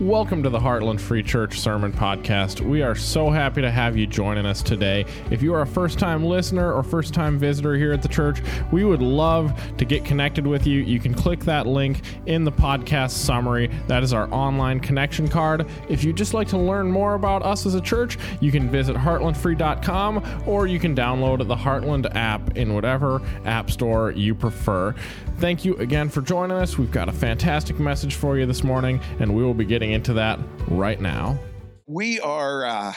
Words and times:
Welcome 0.00 0.42
to 0.42 0.50
the 0.50 0.58
Heartland 0.58 1.00
Free 1.00 1.22
Church 1.22 1.58
Sermon 1.58 1.90
Podcast. 1.90 2.60
We 2.60 2.82
are 2.82 2.94
so 2.94 3.30
happy 3.30 3.62
to 3.62 3.70
have 3.70 3.96
you 3.96 4.06
joining 4.06 4.44
us 4.44 4.62
today. 4.62 5.06
If 5.30 5.40
you 5.40 5.54
are 5.54 5.62
a 5.62 5.66
first 5.66 5.98
time 5.98 6.22
listener 6.22 6.70
or 6.70 6.82
first 6.82 7.14
time 7.14 7.38
visitor 7.38 7.76
here 7.76 7.94
at 7.94 8.02
the 8.02 8.08
church, 8.08 8.42
we 8.70 8.84
would 8.84 9.00
love 9.00 9.58
to 9.78 9.86
get 9.86 10.04
connected 10.04 10.46
with 10.46 10.66
you. 10.66 10.82
You 10.82 11.00
can 11.00 11.14
click 11.14 11.40
that 11.46 11.66
link 11.66 12.02
in 12.26 12.44
the 12.44 12.52
podcast 12.52 13.12
summary. 13.12 13.70
That 13.86 14.02
is 14.02 14.12
our 14.12 14.30
online 14.34 14.80
connection 14.80 15.28
card. 15.28 15.66
If 15.88 16.04
you'd 16.04 16.16
just 16.16 16.34
like 16.34 16.48
to 16.48 16.58
learn 16.58 16.90
more 16.92 17.14
about 17.14 17.42
us 17.42 17.64
as 17.64 17.74
a 17.74 17.80
church, 17.80 18.18
you 18.42 18.52
can 18.52 18.68
visit 18.68 18.96
heartlandfree.com 18.96 20.42
or 20.44 20.66
you 20.66 20.78
can 20.78 20.94
download 20.94 21.38
the 21.48 21.56
Heartland 21.56 22.14
app 22.14 22.54
in 22.58 22.74
whatever 22.74 23.22
app 23.46 23.70
store 23.70 24.10
you 24.10 24.34
prefer. 24.34 24.94
Thank 25.38 25.64
you 25.66 25.74
again 25.76 26.08
for 26.08 26.22
joining 26.22 26.56
us. 26.56 26.78
We've 26.78 26.90
got 26.90 27.10
a 27.10 27.12
fantastic 27.12 27.78
message 27.78 28.14
for 28.14 28.38
you 28.38 28.46
this 28.46 28.64
morning, 28.64 29.00
and 29.20 29.34
we 29.34 29.42
will 29.42 29.52
be 29.52 29.66
getting 29.66 29.85
into 29.92 30.14
that 30.14 30.38
right 30.68 31.00
now. 31.00 31.38
We 31.86 32.20
are 32.20 32.64
uh, 32.64 32.92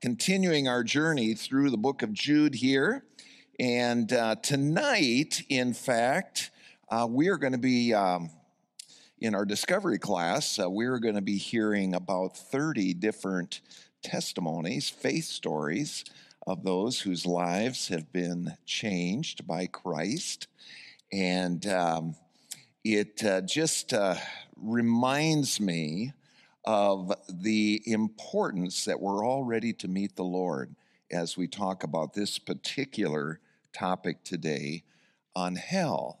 continuing 0.00 0.68
our 0.68 0.84
journey 0.84 1.34
through 1.34 1.70
the 1.70 1.76
book 1.76 2.02
of 2.02 2.12
Jude 2.12 2.54
here. 2.54 3.04
And 3.58 4.12
uh, 4.12 4.36
tonight, 4.36 5.42
in 5.48 5.72
fact, 5.72 6.50
uh, 6.90 7.06
we 7.08 7.28
are 7.28 7.36
going 7.36 7.52
to 7.52 7.58
be 7.58 7.94
um, 7.94 8.30
in 9.18 9.34
our 9.34 9.44
discovery 9.44 9.98
class, 9.98 10.58
uh, 10.58 10.68
we're 10.68 10.98
going 10.98 11.14
to 11.14 11.22
be 11.22 11.38
hearing 11.38 11.94
about 11.94 12.36
30 12.36 12.94
different 12.94 13.60
testimonies, 14.02 14.90
faith 14.90 15.24
stories 15.24 16.04
of 16.46 16.62
those 16.62 17.00
whose 17.00 17.24
lives 17.24 17.88
have 17.88 18.12
been 18.12 18.56
changed 18.66 19.46
by 19.46 19.66
Christ. 19.66 20.48
And 21.12 21.66
um, 21.66 22.14
it 22.84 23.24
uh, 23.24 23.40
just 23.40 23.92
uh, 23.92 24.16
reminds 24.56 25.60
me 25.60 26.12
of 26.66 27.12
the 27.28 27.82
importance 27.86 28.84
that 28.84 29.00
we're 29.00 29.24
all 29.24 29.44
ready 29.44 29.72
to 29.72 29.88
meet 29.88 30.16
the 30.16 30.24
Lord 30.24 30.74
as 31.10 31.36
we 31.36 31.46
talk 31.46 31.84
about 31.84 32.14
this 32.14 32.38
particular 32.38 33.40
topic 33.72 34.24
today 34.24 34.82
on 35.34 35.54
hell. 35.54 36.18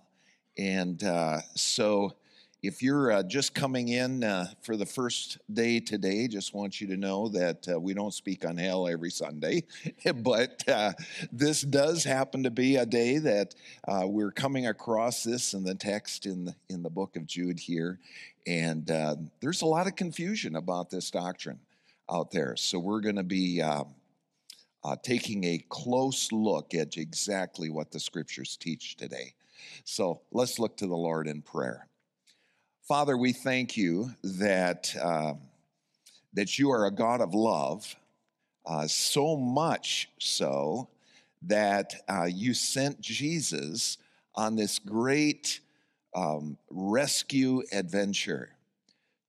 And 0.56 1.02
uh, 1.02 1.40
so, 1.54 2.12
if 2.62 2.82
you're 2.82 3.12
uh, 3.12 3.22
just 3.22 3.54
coming 3.54 3.88
in 3.88 4.24
uh, 4.24 4.46
for 4.62 4.76
the 4.76 4.86
first 4.86 5.38
day 5.52 5.78
today, 5.78 6.26
just 6.26 6.54
want 6.54 6.80
you 6.80 6.86
to 6.88 6.96
know 6.96 7.28
that 7.28 7.66
uh, 7.68 7.78
we 7.78 7.92
don't 7.92 8.14
speak 8.14 8.46
on 8.46 8.56
hell 8.56 8.88
every 8.88 9.10
Sunday, 9.10 9.64
but 10.16 10.66
uh, 10.68 10.92
this 11.30 11.60
does 11.60 12.02
happen 12.04 12.42
to 12.42 12.50
be 12.50 12.76
a 12.76 12.86
day 12.86 13.18
that 13.18 13.54
uh, 13.86 14.04
we're 14.06 14.30
coming 14.30 14.66
across 14.66 15.22
this 15.22 15.52
in 15.52 15.64
the 15.64 15.74
text 15.74 16.26
in 16.26 16.46
the 16.46 16.54
in 16.68 16.82
the 16.82 16.90
book 16.90 17.16
of 17.16 17.26
Jude 17.26 17.60
here, 17.60 17.98
and 18.46 18.90
uh, 18.90 19.16
there's 19.40 19.62
a 19.62 19.66
lot 19.66 19.86
of 19.86 19.94
confusion 19.94 20.56
about 20.56 20.90
this 20.90 21.10
doctrine 21.10 21.60
out 22.10 22.30
there. 22.30 22.56
So 22.56 22.78
we're 22.78 23.00
going 23.00 23.16
to 23.16 23.22
be. 23.22 23.62
taking 25.02 25.42
a 25.44 25.58
close 25.68 26.30
look 26.30 26.72
at 26.72 26.96
exactly 26.96 27.70
what 27.70 27.90
the 27.90 27.98
scriptures 27.98 28.56
teach 28.56 28.96
today. 28.96 29.34
So 29.84 30.20
let's 30.30 30.60
look 30.60 30.76
to 30.76 30.86
the 30.86 30.94
Lord 30.94 31.26
in 31.26 31.42
prayer. 31.42 31.88
Father, 32.86 33.16
we 33.16 33.32
thank 33.32 33.76
you 33.76 34.12
that, 34.22 34.94
uh, 35.02 35.32
that 36.34 36.56
you 36.56 36.70
are 36.70 36.86
a 36.86 36.90
God 36.92 37.20
of 37.20 37.34
love, 37.34 37.96
uh, 38.64 38.86
so 38.86 39.36
much 39.36 40.08
so 40.20 40.88
that 41.42 41.96
uh, 42.08 42.28
you 42.32 42.54
sent 42.54 43.00
Jesus 43.00 43.98
on 44.36 44.54
this 44.54 44.78
great 44.78 45.58
um, 46.14 46.56
rescue 46.70 47.60
adventure 47.72 48.50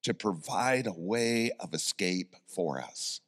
to 0.03 0.13
provide 0.13 0.85
a 0.85 0.93
way 0.93 1.49
of 1.59 1.73
escape 1.73 2.35
for 2.45 2.79
us. 2.79 3.21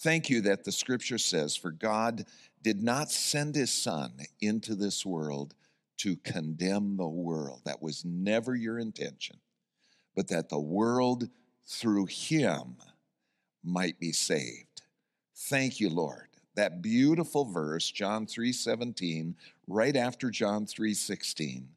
Thank 0.00 0.28
you 0.28 0.42
that 0.42 0.64
the 0.64 0.72
scripture 0.72 1.16
says, 1.16 1.56
For 1.56 1.70
God 1.70 2.26
did 2.60 2.82
not 2.82 3.10
send 3.10 3.54
his 3.54 3.72
Son 3.72 4.12
into 4.42 4.74
this 4.74 5.06
world 5.06 5.54
to 5.98 6.16
condemn 6.16 6.98
the 6.98 7.08
world. 7.08 7.62
That 7.64 7.80
was 7.80 8.04
never 8.04 8.54
your 8.54 8.78
intention 8.78 9.38
but 10.14 10.28
that 10.28 10.48
the 10.48 10.58
world 10.58 11.28
through 11.66 12.06
him 12.06 12.76
might 13.62 13.98
be 13.98 14.12
saved. 14.12 14.82
Thank 15.34 15.80
you, 15.80 15.90
Lord. 15.90 16.28
That 16.54 16.82
beautiful 16.82 17.44
verse, 17.44 17.90
John 17.90 18.26
3:17, 18.26 19.36
right 19.66 19.96
after 19.96 20.30
John 20.30 20.66
3:16, 20.66 21.74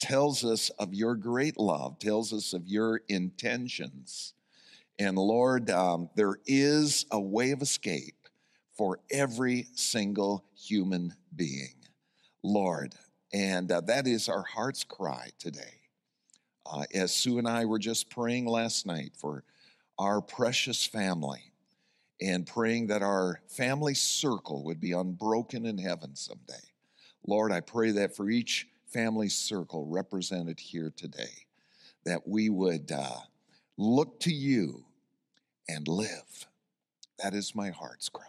tells 0.00 0.44
us 0.44 0.70
of 0.70 0.94
your 0.94 1.14
great 1.14 1.58
love, 1.58 1.98
tells 1.98 2.32
us 2.32 2.52
of 2.52 2.66
your 2.66 3.02
intentions. 3.08 4.34
And 4.98 5.16
Lord, 5.16 5.70
um, 5.70 6.10
there 6.16 6.40
is 6.46 7.06
a 7.10 7.20
way 7.20 7.52
of 7.52 7.62
escape 7.62 8.28
for 8.72 8.98
every 9.10 9.68
single 9.74 10.44
human 10.54 11.14
being, 11.34 11.74
Lord. 12.42 12.94
And 13.32 13.70
uh, 13.70 13.82
that 13.82 14.06
is 14.06 14.28
our 14.28 14.42
heart's 14.42 14.84
cry 14.84 15.30
today 15.38 15.79
uh, 16.72 16.84
as 16.94 17.12
Sue 17.12 17.38
and 17.38 17.48
I 17.48 17.64
were 17.64 17.78
just 17.78 18.10
praying 18.10 18.46
last 18.46 18.86
night 18.86 19.12
for 19.16 19.44
our 19.98 20.20
precious 20.20 20.86
family 20.86 21.52
and 22.20 22.46
praying 22.46 22.88
that 22.88 23.02
our 23.02 23.40
family 23.48 23.94
circle 23.94 24.64
would 24.64 24.80
be 24.80 24.92
unbroken 24.92 25.66
in 25.66 25.78
heaven 25.78 26.14
someday. 26.14 26.54
Lord, 27.26 27.52
I 27.52 27.60
pray 27.60 27.90
that 27.92 28.14
for 28.14 28.30
each 28.30 28.68
family 28.86 29.28
circle 29.28 29.86
represented 29.86 30.58
here 30.58 30.92
today, 30.94 31.46
that 32.04 32.26
we 32.26 32.48
would 32.48 32.90
uh, 32.92 33.18
look 33.76 34.20
to 34.20 34.32
you 34.32 34.84
and 35.68 35.86
live. 35.86 36.46
That 37.22 37.34
is 37.34 37.54
my 37.54 37.70
heart's 37.70 38.08
cry. 38.08 38.24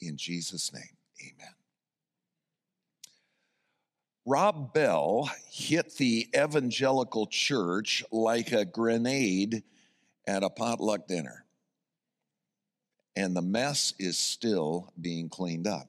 In 0.00 0.16
Jesus' 0.16 0.72
name, 0.72 0.96
amen. 1.20 1.63
Rob 4.26 4.72
Bell 4.72 5.30
hit 5.50 5.96
the 5.96 6.28
evangelical 6.34 7.26
church 7.26 8.02
like 8.10 8.52
a 8.52 8.64
grenade 8.64 9.62
at 10.26 10.42
a 10.42 10.48
potluck 10.48 11.06
dinner. 11.06 11.44
And 13.14 13.36
the 13.36 13.42
mess 13.42 13.92
is 13.98 14.16
still 14.16 14.92
being 14.98 15.28
cleaned 15.28 15.66
up. 15.66 15.88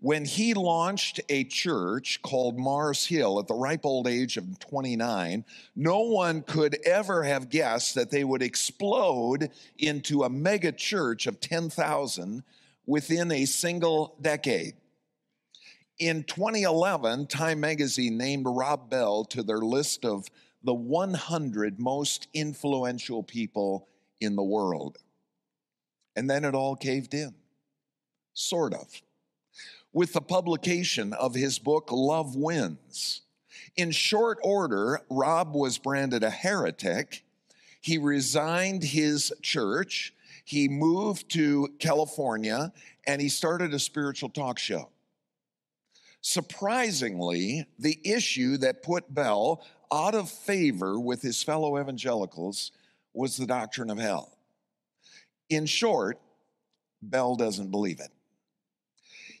When 0.00 0.24
he 0.24 0.54
launched 0.54 1.20
a 1.28 1.42
church 1.44 2.20
called 2.22 2.56
Mars 2.56 3.06
Hill 3.06 3.40
at 3.40 3.48
the 3.48 3.54
ripe 3.54 3.84
old 3.84 4.06
age 4.06 4.36
of 4.36 4.58
29, 4.60 5.44
no 5.74 6.00
one 6.02 6.42
could 6.42 6.78
ever 6.86 7.24
have 7.24 7.48
guessed 7.48 7.96
that 7.96 8.10
they 8.10 8.22
would 8.22 8.42
explode 8.42 9.50
into 9.78 10.22
a 10.22 10.30
mega 10.30 10.70
church 10.70 11.26
of 11.26 11.40
10,000 11.40 12.44
within 12.86 13.32
a 13.32 13.44
single 13.44 14.14
decade. 14.20 14.74
In 15.98 16.22
2011, 16.22 17.26
Time 17.26 17.58
magazine 17.58 18.16
named 18.16 18.46
Rob 18.48 18.88
Bell 18.88 19.24
to 19.24 19.42
their 19.42 19.58
list 19.58 20.04
of 20.04 20.28
the 20.62 20.74
100 20.74 21.80
most 21.80 22.28
influential 22.32 23.24
people 23.24 23.88
in 24.20 24.36
the 24.36 24.42
world. 24.44 24.98
And 26.14 26.30
then 26.30 26.44
it 26.44 26.54
all 26.54 26.76
caved 26.76 27.14
in, 27.14 27.34
sort 28.32 28.74
of, 28.74 29.02
with 29.92 30.12
the 30.12 30.20
publication 30.20 31.12
of 31.14 31.34
his 31.34 31.58
book, 31.58 31.88
Love 31.90 32.36
Wins. 32.36 33.22
In 33.76 33.90
short 33.90 34.38
order, 34.44 35.00
Rob 35.10 35.52
was 35.52 35.78
branded 35.78 36.22
a 36.22 36.30
heretic. 36.30 37.24
He 37.80 37.98
resigned 37.98 38.84
his 38.84 39.32
church, 39.42 40.14
he 40.44 40.68
moved 40.68 41.28
to 41.30 41.74
California, 41.80 42.72
and 43.04 43.20
he 43.20 43.28
started 43.28 43.74
a 43.74 43.80
spiritual 43.80 44.28
talk 44.28 44.60
show. 44.60 44.90
Surprisingly, 46.20 47.66
the 47.78 47.98
issue 48.04 48.56
that 48.58 48.82
put 48.82 49.14
Bell 49.14 49.64
out 49.92 50.14
of 50.14 50.28
favor 50.28 50.98
with 50.98 51.22
his 51.22 51.42
fellow 51.42 51.80
evangelicals 51.80 52.72
was 53.14 53.36
the 53.36 53.46
doctrine 53.46 53.90
of 53.90 53.98
hell. 53.98 54.36
In 55.48 55.66
short, 55.66 56.18
Bell 57.00 57.36
doesn't 57.36 57.70
believe 57.70 58.00
it. 58.00 58.10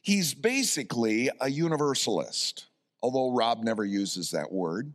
He's 0.02 0.32
basically 0.32 1.28
a 1.40 1.50
universalist, 1.50 2.66
although 3.02 3.32
Rob 3.32 3.62
never 3.62 3.84
uses 3.84 4.30
that 4.30 4.52
word. 4.52 4.92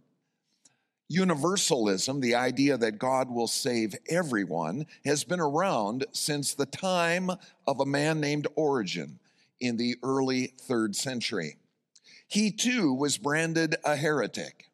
Universalism, 1.10 2.22
the 2.22 2.34
idea 2.34 2.78
that 2.78 2.98
God 2.98 3.30
will 3.30 3.48
save 3.48 3.94
everyone, 4.10 4.88
has 5.06 5.24
been 5.24 5.42
around 5.42 6.06
since 6.14 6.54
the 6.54 6.66
time 6.66 7.30
of 7.68 7.80
a 7.82 7.86
man 7.86 8.20
named 8.20 8.48
Origen 8.56 9.20
in 9.60 9.78
the 9.78 9.98
early 10.02 10.54
third 10.62 10.96
century 10.96 11.58
he 12.34 12.50
too 12.50 12.92
was 12.92 13.20
branded 13.20 13.76
a 13.86 13.96
heretic. 13.96 14.72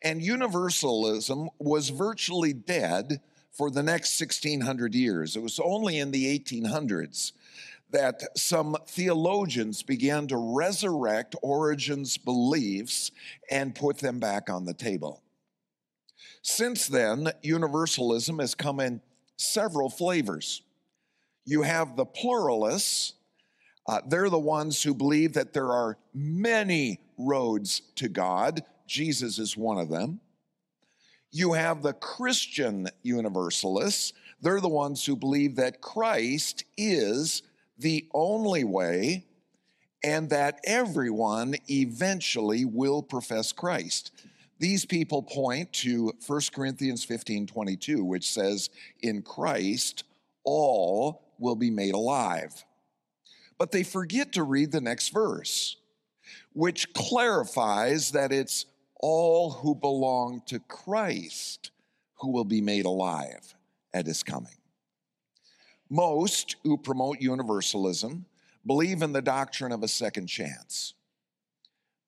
And 0.00 0.22
universalism 0.22 1.50
was 1.58 1.90
virtually 1.90 2.54
dead 2.54 3.20
for 3.52 3.70
the 3.70 3.82
next 3.82 4.18
1600 4.18 4.94
years. 4.94 5.36
It 5.36 5.42
was 5.42 5.60
only 5.62 5.98
in 5.98 6.12
the 6.12 6.38
1800s 6.38 7.32
that 7.90 8.22
some 8.38 8.74
theologians 8.86 9.82
began 9.82 10.28
to 10.28 10.38
resurrect 10.38 11.36
Origen's 11.42 12.16
beliefs 12.16 13.10
and 13.50 13.74
put 13.74 13.98
them 13.98 14.18
back 14.18 14.48
on 14.48 14.64
the 14.64 14.72
table. 14.72 15.22
Since 16.40 16.86
then, 16.86 17.28
universalism 17.42 18.38
has 18.38 18.54
come 18.54 18.80
in 18.80 19.02
several 19.36 19.90
flavors. 19.90 20.62
You 21.44 21.62
have 21.62 21.96
the 21.96 22.06
pluralists, 22.06 23.12
uh, 23.88 24.02
they're 24.06 24.28
the 24.28 24.38
ones 24.38 24.82
who 24.82 24.94
believe 24.94 25.32
that 25.32 25.54
there 25.54 25.72
are 25.72 25.96
many 26.14 27.00
roads 27.16 27.80
to 27.96 28.08
God. 28.08 28.62
Jesus 28.86 29.38
is 29.38 29.56
one 29.56 29.78
of 29.78 29.88
them. 29.88 30.20
You 31.30 31.54
have 31.54 31.82
the 31.82 31.94
Christian 31.94 32.88
universalists. 33.02 34.12
They're 34.42 34.60
the 34.60 34.68
ones 34.68 35.04
who 35.04 35.16
believe 35.16 35.56
that 35.56 35.80
Christ 35.80 36.64
is 36.76 37.42
the 37.78 38.06
only 38.12 38.64
way 38.64 39.24
and 40.04 40.28
that 40.30 40.60
everyone 40.64 41.56
eventually 41.68 42.64
will 42.64 43.02
profess 43.02 43.52
Christ. 43.52 44.12
These 44.58 44.84
people 44.84 45.22
point 45.22 45.72
to 45.74 46.12
1 46.26 46.40
Corinthians 46.52 47.04
15 47.04 47.46
22, 47.46 48.04
which 48.04 48.30
says, 48.30 48.70
In 49.00 49.22
Christ, 49.22 50.04
all 50.44 51.22
will 51.38 51.56
be 51.56 51.70
made 51.70 51.94
alive. 51.94 52.64
But 53.58 53.72
they 53.72 53.82
forget 53.82 54.32
to 54.32 54.44
read 54.44 54.70
the 54.70 54.80
next 54.80 55.08
verse, 55.08 55.76
which 56.52 56.92
clarifies 56.94 58.12
that 58.12 58.32
it's 58.32 58.66
all 59.00 59.50
who 59.50 59.74
belong 59.74 60.42
to 60.46 60.60
Christ 60.60 61.70
who 62.20 62.30
will 62.30 62.44
be 62.44 62.60
made 62.60 62.84
alive 62.84 63.54
at 63.92 64.06
his 64.06 64.22
coming. 64.22 64.56
Most 65.90 66.56
who 66.64 66.76
promote 66.76 67.20
universalism 67.20 68.26
believe 68.66 69.02
in 69.02 69.12
the 69.12 69.22
doctrine 69.22 69.72
of 69.72 69.82
a 69.82 69.88
second 69.88 70.26
chance, 70.26 70.94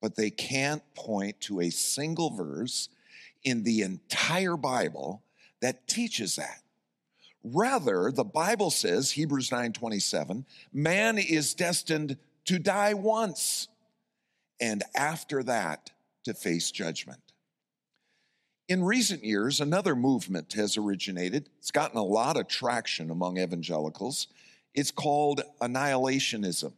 but 0.01 0.17
they 0.17 0.31
can't 0.31 0.83
point 0.95 1.41
to 1.41 1.61
a 1.61 1.71
single 1.71 2.31
verse 2.31 2.89
in 3.45 3.63
the 3.63 3.83
entire 3.83 4.57
Bible 4.57 5.23
that 5.61 5.87
teaches 5.87 6.37
that. 6.37 6.60
Rather, 7.43 8.13
the 8.13 8.25
Bible 8.25 8.71
says, 8.71 9.13
Hebrews 9.13 9.51
9:27, 9.51 10.45
man 10.73 11.19
is 11.19 11.55
destined 11.55 12.19
to 12.45 12.59
die 12.59 12.95
once 12.95 13.69
and 14.61 14.83
after 14.95 15.43
that 15.45 15.91
to 16.25 16.35
face 16.35 16.71
judgment. 16.71 17.21
In 18.69 18.85
recent 18.85 19.25
years, 19.25 19.61
another 19.61 19.97
movement 19.97 20.53
has 20.53 20.77
originated. 20.77 21.49
It's 21.59 21.71
gotten 21.71 21.99
a 21.99 22.05
lot 22.05 22.37
of 22.37 22.47
traction 22.47 23.11
among 23.11 23.39
evangelicals. 23.39 24.29
It's 24.75 24.91
called 24.91 25.43
annihilationism. 25.61 26.73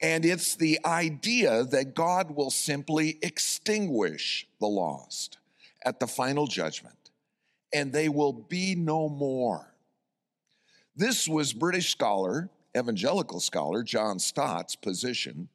And 0.00 0.24
it's 0.24 0.56
the 0.56 0.80
idea 0.84 1.62
that 1.64 1.94
God 1.94 2.32
will 2.34 2.50
simply 2.50 3.18
extinguish 3.22 4.48
the 4.58 4.66
lost 4.66 5.38
at 5.84 6.00
the 6.00 6.08
final 6.08 6.48
judgment 6.48 6.96
and 7.72 7.92
they 7.92 8.08
will 8.08 8.32
be 8.32 8.74
no 8.74 9.08
more. 9.08 9.74
This 10.94 11.26
was 11.28 11.52
British 11.52 11.90
scholar, 11.90 12.50
evangelical 12.76 13.40
scholar 13.40 13.82
John 13.82 14.18
Stott's 14.18 14.76
position, 14.76 15.48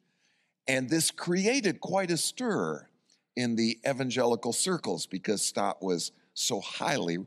and 0.66 0.88
this 0.90 1.10
created 1.10 1.80
quite 1.80 2.10
a 2.10 2.16
stir 2.16 2.88
in 3.36 3.54
the 3.54 3.78
evangelical 3.88 4.52
circles 4.52 5.06
because 5.06 5.42
Stott 5.42 5.82
was 5.82 6.12
so 6.34 6.60
highly 6.60 7.18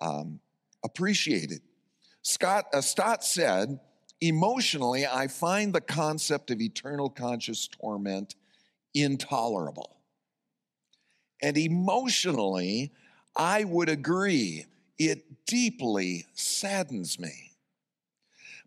um, 0.00 0.40
appreciated. 0.82 1.60
Scott, 2.22 2.64
uh, 2.72 2.80
Stott 2.80 3.22
said, 3.22 3.78
emotionally, 4.20 5.06
I 5.06 5.28
find 5.28 5.72
the 5.72 5.80
concept 5.80 6.50
of 6.50 6.60
eternal 6.60 7.10
conscious 7.10 7.68
torment 7.68 8.34
intolerable. 8.94 9.96
And 11.42 11.58
emotionally, 11.58 12.92
I 13.36 13.64
would 13.64 13.88
agree, 13.88 14.66
it 14.98 15.46
deeply 15.46 16.26
saddens 16.34 17.18
me. 17.18 17.52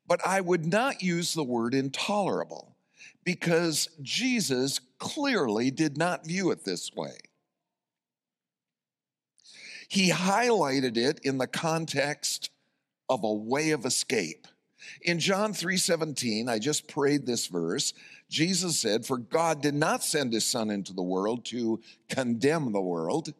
But 0.08 0.26
I 0.26 0.42
would 0.42 0.66
not 0.66 1.02
use 1.02 1.34
the 1.34 1.44
word 1.44 1.74
intolerable 1.74 2.76
because 3.24 3.90
Jesus 4.02 4.80
clearly 5.00 5.72
did 5.72 5.98
not 5.98 6.26
view 6.26 6.52
it 6.52 6.64
this 6.64 6.92
way. 6.96 7.18
He 9.88 10.12
highlighted 10.12 10.98
it 10.98 11.20
in 11.24 11.38
the 11.38 11.48
context 11.48 12.50
of 13.10 13.24
a 13.24 13.34
way 13.34 13.72
of 13.72 13.86
escape. 13.86 14.48
In 15.02 15.20
John 15.20 15.54
3:17, 15.54 16.48
I 16.50 16.60
just 16.60 16.88
prayed 16.88 17.26
this 17.26 17.48
verse. 17.48 17.94
Jesus 18.30 18.80
said, 18.80 19.06
"For 19.06 19.18
God 19.18 19.62
did 19.62 19.76
not 19.76 20.04
send 20.04 20.34
his 20.34 20.46
son 20.46 20.70
into 20.70 20.94
the 20.94 21.04
world 21.04 21.46
to 21.46 21.82
condemn 22.10 22.72
the 22.72 22.82
world, 22.82 23.34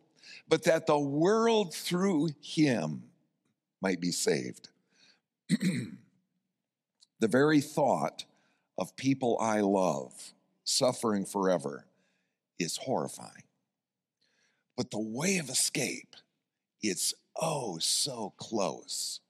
but 0.48 0.64
that 0.64 0.88
the 0.88 1.00
world 1.00 1.74
through 1.74 2.30
him 2.42 3.04
might 3.82 4.00
be 4.00 4.12
saved. 4.12 4.70
the 5.50 7.28
very 7.28 7.62
thought 7.62 8.26
of 8.78 8.96
people 8.96 9.38
I 9.40 9.62
love 9.62 10.34
suffering 10.64 11.26
forever 11.26 11.86
is 12.60 12.78
horrifying. 12.78 13.44
But 14.76 14.92
the 14.92 15.00
way 15.00 15.38
of 15.38 15.50
escape, 15.50 16.16
it's 16.82 17.14
oh 17.40 17.78
so 17.80 18.34
close. 18.38 19.22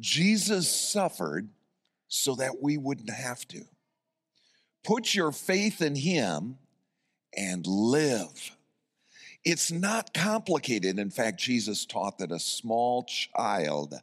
Jesus 0.00 0.68
suffered 0.68 1.48
so 2.08 2.34
that 2.34 2.60
we 2.60 2.76
wouldn't 2.76 3.10
have 3.10 3.46
to. 3.48 3.64
Put 4.84 5.14
your 5.14 5.32
faith 5.32 5.80
in 5.80 5.94
him 5.94 6.58
and 7.36 7.66
live. 7.66 8.56
It's 9.44 9.72
not 9.72 10.14
complicated. 10.14 10.98
In 10.98 11.10
fact, 11.10 11.40
Jesus 11.40 11.84
taught 11.84 12.18
that 12.18 12.30
a 12.30 12.38
small 12.38 13.04
child 13.04 13.94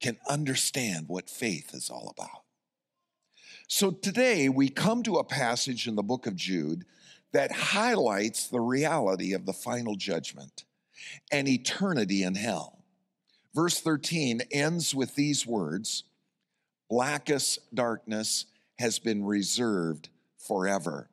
can 0.00 0.16
understand 0.28 1.08
what 1.08 1.28
faith 1.28 1.74
is 1.74 1.90
all 1.90 2.14
about. 2.16 2.42
So 3.66 3.90
today 3.90 4.48
we 4.48 4.70
come 4.70 5.02
to 5.02 5.16
a 5.16 5.24
passage 5.24 5.86
in 5.86 5.94
the 5.94 6.02
book 6.02 6.26
of 6.26 6.36
Jude 6.36 6.84
that 7.32 7.52
highlights 7.52 8.46
the 8.46 8.60
reality 8.60 9.34
of 9.34 9.44
the 9.44 9.52
final 9.52 9.94
judgment 9.94 10.64
and 11.30 11.46
eternity 11.46 12.22
in 12.22 12.34
hell. 12.34 12.78
Verse 13.54 13.80
13 13.80 14.40
ends 14.50 14.94
with 14.94 15.14
these 15.14 15.46
words 15.46 16.04
Blackest 16.88 17.74
darkness 17.74 18.46
has 18.78 18.98
been 18.98 19.22
reserved 19.24 20.08
forever. 20.38 21.10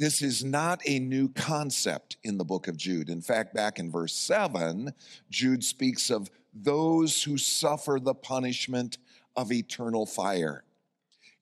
This 0.00 0.22
is 0.22 0.42
not 0.42 0.80
a 0.86 0.98
new 0.98 1.28
concept 1.28 2.16
in 2.24 2.38
the 2.38 2.44
book 2.44 2.68
of 2.68 2.78
Jude. 2.78 3.10
In 3.10 3.20
fact, 3.20 3.52
back 3.52 3.78
in 3.78 3.90
verse 3.90 4.14
7, 4.14 4.94
Jude 5.28 5.62
speaks 5.62 6.08
of 6.08 6.30
those 6.54 7.22
who 7.22 7.36
suffer 7.36 7.98
the 8.00 8.14
punishment 8.14 8.96
of 9.36 9.52
eternal 9.52 10.06
fire. 10.06 10.64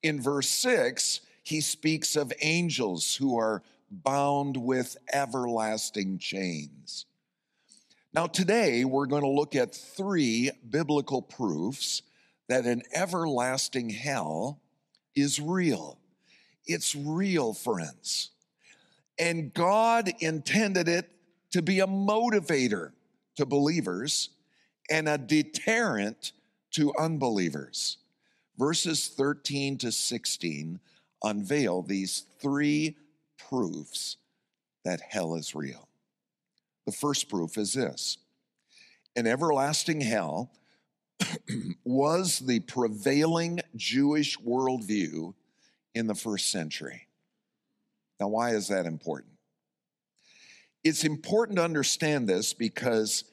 In 0.03 0.21
verse 0.21 0.49
6, 0.49 1.21
he 1.45 1.61
speaks 1.61 2.17
of 2.17 2.33
angels 2.43 3.15
who 3.15 3.39
are 3.39 3.63
bound 3.93 4.57
with 4.57 4.97
everlasting 5.13 6.19
chains. 6.19 7.07
Now, 8.13 8.27
today 8.27 8.85
we're 8.85 9.07
going 9.07 9.23
to 9.23 9.29
look 9.29 9.55
at 9.55 9.73
three 9.73 10.51
biblical 10.69 11.23
proofs 11.23 12.03
that 12.49 12.65
an 12.65 12.83
everlasting 12.93 13.91
hell 13.91 14.59
is 15.15 15.41
real. 15.41 16.01
It's 16.67 16.97
real, 16.97 17.55
friends. 17.55 18.33
And 19.19 19.53
God 19.53 20.13
intended 20.21 20.89
it 20.89 21.11
to 21.53 21.63
be 21.63 21.81
a 21.81 21.87
motivator 21.87 22.93
to 23.37 23.47
believers 23.47 24.31
and 24.91 25.09
a 25.09 25.19
deterrent 25.19 26.33
to 26.73 26.93
unbelievers. 26.99 27.99
Verses 28.57 29.09
13 29.09 29.79
to 29.79 29.93
16 29.93 30.81
unveil 31.23 31.83
these 31.83 32.25
three 32.41 32.97
proofs 33.39 34.17
that 34.85 35.01
hell 35.01 35.35
is 35.35 35.55
real. 35.55 35.89
The 36.87 36.93
first 36.93 37.29
proof 37.29 37.59
is 37.59 37.75
this 37.75 38.19
an 39.17 39.27
everlasting 39.27 40.01
hell 40.01 40.53
was 41.85 42.39
the 42.39 42.61
prevailing 42.61 43.61
Jewish 43.75 44.39
worldview 44.39 45.35
in 45.95 46.07
the 46.07 46.15
first 46.15 46.51
century. 46.51 47.08
Now, 48.21 48.29
why 48.29 48.51
is 48.51 48.69
that 48.69 48.87
important? 48.87 49.33
It's 50.85 51.05
important 51.05 51.57
to 51.59 51.65
understand 51.65 52.29
this 52.29 52.53
because 52.53 53.25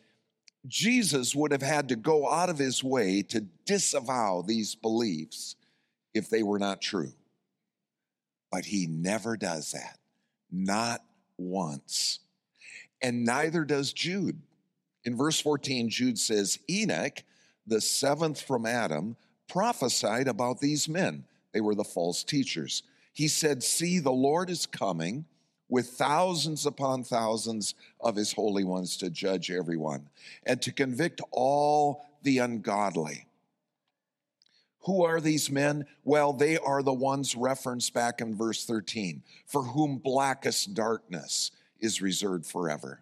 Jesus 0.68 1.36
would 1.36 1.52
have 1.52 1.62
had 1.62 1.90
to 1.90 1.96
go 1.96 2.30
out 2.30 2.50
of 2.50 2.58
his 2.58 2.84
way 2.84 3.22
to 3.24 3.42
disavow 3.66 4.42
these 4.42 4.76
beliefs 4.76 5.56
if 6.14 6.30
they 6.30 6.44
were 6.44 6.60
not 6.60 6.82
true. 6.82 7.14
But 8.52 8.66
he 8.66 8.88
never 8.88 9.38
does 9.38 9.72
that, 9.72 10.00
not 10.52 11.04
once. 11.38 12.20
And 13.02 13.26
neither 13.26 13.66
does 13.66 13.94
Jude. 13.94 14.42
In 15.04 15.16
verse 15.16 15.40
14, 15.40 15.90
Jude 15.90 16.18
says, 16.18 16.58
Enoch, 16.70 17.24
the 17.68 17.82
seventh 17.82 18.42
from 18.42 18.66
Adam, 18.66 19.18
prophesied 19.48 20.28
about 20.28 20.60
these 20.60 20.90
men. 20.90 21.26
They 21.54 21.62
were 21.62 21.76
the 21.76 21.84
false 21.84 22.24
teachers 22.24 22.84
he 23.16 23.30
said, 23.30 23.64
See, 23.64 24.00
the 24.00 24.12
Lord 24.12 24.50
is 24.50 24.66
coming 24.66 25.24
with 25.70 25.88
thousands 25.92 26.66
upon 26.66 27.06
thousands 27.06 27.74
of 28.02 28.18
his 28.18 28.34
holy 28.34 28.66
ones 28.66 28.98
to 28.98 29.10
judge 29.10 29.50
everyone 29.50 30.10
and 30.46 30.62
to 30.62 30.74
convict 30.74 31.22
all 31.32 32.06
the 32.24 32.40
ungodly. 32.40 33.26
Who 34.80 35.06
are 35.06 35.22
these 35.22 35.50
men? 35.50 35.86
Well, 36.04 36.34
they 36.34 36.58
are 36.58 36.84
the 36.84 36.94
ones 36.94 37.38
referenced 37.38 37.94
back 37.94 38.20
in 38.20 38.36
verse 38.36 38.66
13, 38.66 39.24
for 39.48 39.64
whom 39.64 39.98
blackest 39.98 40.74
darkness 40.74 41.52
is 41.80 42.02
reserved 42.02 42.46
forever. 42.46 43.02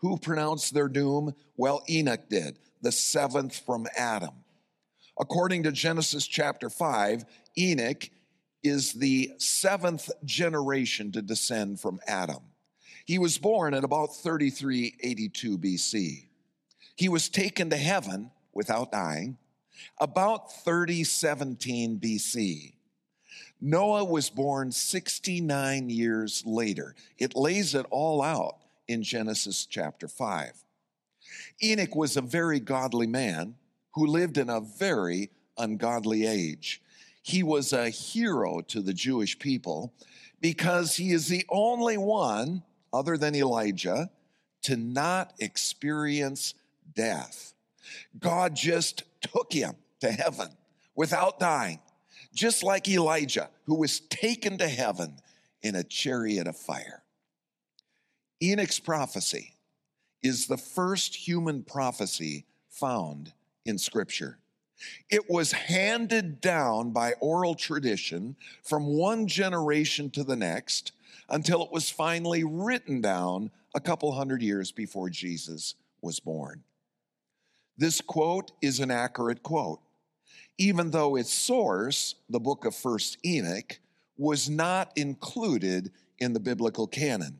Who 0.00 0.18
pronounced 0.18 0.74
their 0.74 0.88
doom? 0.88 1.34
Well, 1.56 1.82
Enoch 1.88 2.28
did, 2.28 2.58
the 2.82 2.92
seventh 2.92 3.58
from 3.64 3.86
Adam. 3.96 4.44
According 5.18 5.62
to 5.62 5.72
Genesis 5.72 6.26
chapter 6.26 6.68
5, 6.68 7.24
Enoch 7.56 8.10
is 8.62 8.92
the 8.92 9.32
seventh 9.38 10.10
generation 10.24 11.12
to 11.12 11.22
descend 11.22 11.80
from 11.80 12.00
Adam. 12.06 12.42
He 13.04 13.18
was 13.18 13.38
born 13.38 13.74
at 13.74 13.84
about 13.84 14.16
3382 14.16 15.58
BC. 15.58 16.26
He 16.96 17.08
was 17.08 17.28
taken 17.28 17.70
to 17.70 17.76
heaven 17.76 18.30
without 18.52 18.92
dying 18.92 19.38
about 19.98 20.52
3017 20.64 21.98
BC. 21.98 22.74
Noah 23.60 24.04
was 24.04 24.30
born 24.30 24.72
69 24.72 25.88
years 25.88 26.42
later. 26.44 26.94
It 27.18 27.36
lays 27.36 27.74
it 27.74 27.86
all 27.90 28.22
out 28.22 28.56
in 28.88 29.02
Genesis 29.02 29.66
chapter 29.66 30.08
5. 30.08 30.52
Enoch 31.62 31.94
was 31.94 32.16
a 32.16 32.20
very 32.22 32.60
godly 32.60 33.06
man 33.06 33.54
who 33.94 34.06
lived 34.06 34.36
in 34.36 34.50
a 34.50 34.60
very 34.60 35.30
ungodly 35.56 36.26
age. 36.26 36.82
He 37.22 37.42
was 37.42 37.72
a 37.72 37.88
hero 37.88 38.60
to 38.62 38.80
the 38.80 38.92
Jewish 38.92 39.38
people 39.38 39.94
because 40.40 40.96
he 40.96 41.12
is 41.12 41.28
the 41.28 41.44
only 41.48 41.96
one, 41.96 42.62
other 42.92 43.16
than 43.16 43.34
Elijah, 43.34 44.10
to 44.62 44.76
not 44.76 45.32
experience 45.38 46.54
death. 46.94 47.54
God 48.18 48.54
just 48.54 49.04
took 49.20 49.52
him 49.52 49.74
to 50.00 50.10
heaven 50.10 50.48
without 50.94 51.38
dying, 51.38 51.78
just 52.34 52.62
like 52.62 52.88
Elijah, 52.88 53.50
who 53.66 53.76
was 53.76 54.00
taken 54.00 54.58
to 54.58 54.68
heaven 54.68 55.16
in 55.62 55.76
a 55.76 55.84
chariot 55.84 56.46
of 56.46 56.56
fire. 56.56 57.02
Enoch's 58.42 58.80
prophecy 58.80 59.54
is 60.22 60.46
the 60.46 60.56
first 60.56 61.14
human 61.14 61.62
prophecy 61.62 62.46
found 62.68 63.32
in 63.64 63.78
Scripture. 63.78 64.38
It 65.10 65.30
was 65.30 65.52
handed 65.52 66.40
down 66.40 66.90
by 66.90 67.12
oral 67.20 67.54
tradition 67.54 68.36
from 68.62 68.86
one 68.86 69.26
generation 69.26 70.10
to 70.10 70.24
the 70.24 70.36
next 70.36 70.92
until 71.28 71.62
it 71.62 71.72
was 71.72 71.90
finally 71.90 72.44
written 72.44 73.00
down 73.00 73.50
a 73.74 73.80
couple 73.80 74.12
hundred 74.12 74.42
years 74.42 74.72
before 74.72 75.08
Jesus 75.08 75.74
was 76.00 76.20
born. 76.20 76.62
This 77.78 78.00
quote 78.00 78.52
is 78.60 78.80
an 78.80 78.90
accurate 78.90 79.42
quote, 79.42 79.80
even 80.58 80.90
though 80.90 81.16
its 81.16 81.32
source, 81.32 82.14
the 82.28 82.40
book 82.40 82.64
of 82.64 82.74
First 82.74 83.18
Enoch, 83.24 83.78
was 84.16 84.50
not 84.50 84.92
included 84.96 85.90
in 86.18 86.32
the 86.32 86.40
biblical 86.40 86.86
canon. 86.86 87.38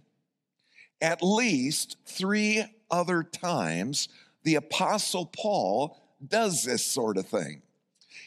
At 1.00 1.22
least 1.22 1.96
three 2.06 2.64
other 2.90 3.22
times, 3.22 4.08
the 4.44 4.54
Apostle 4.56 5.26
Paul 5.26 6.01
does 6.26 6.64
this 6.64 6.84
sort 6.84 7.16
of 7.16 7.26
thing. 7.26 7.62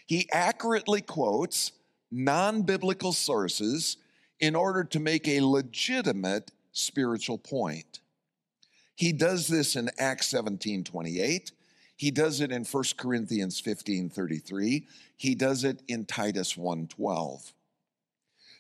He 0.05 0.29
accurately 0.31 1.01
quotes 1.01 1.71
non 2.11 2.63
biblical 2.63 3.13
sources 3.13 3.97
in 4.39 4.55
order 4.55 4.83
to 4.83 4.99
make 4.99 5.27
a 5.27 5.41
legitimate 5.41 6.51
spiritual 6.71 7.37
point. 7.37 7.99
He 8.95 9.11
does 9.11 9.47
this 9.47 9.75
in 9.75 9.89
Acts 9.97 10.27
17 10.27 10.83
28. 10.83 11.51
He 11.97 12.11
does 12.11 12.41
it 12.41 12.51
in 12.51 12.63
1 12.63 12.83
Corinthians 12.97 13.59
15 13.59 14.09
33. 14.09 14.87
He 15.17 15.35
does 15.35 15.63
it 15.63 15.81
in 15.87 16.05
Titus 16.05 16.57
1 16.57 16.87
12. 16.87 17.53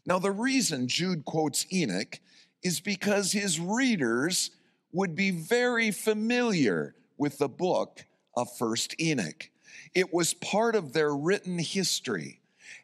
Now, 0.05 0.19
the 0.19 0.31
reason 0.31 0.87
Jude 0.87 1.25
quotes 1.25 1.65
Enoch 1.73 2.19
is 2.63 2.79
because 2.79 3.31
his 3.31 3.59
readers 3.59 4.51
would 4.91 5.15
be 5.15 5.31
very 5.31 5.91
familiar 5.91 6.95
with 7.17 7.37
the 7.37 7.49
book 7.49 8.05
of 8.35 8.55
First 8.57 8.99
Enoch. 8.99 9.49
It 9.93 10.13
was 10.13 10.33
part 10.33 10.75
of 10.75 10.93
their 10.93 11.15
written 11.15 11.57
history 11.59 12.41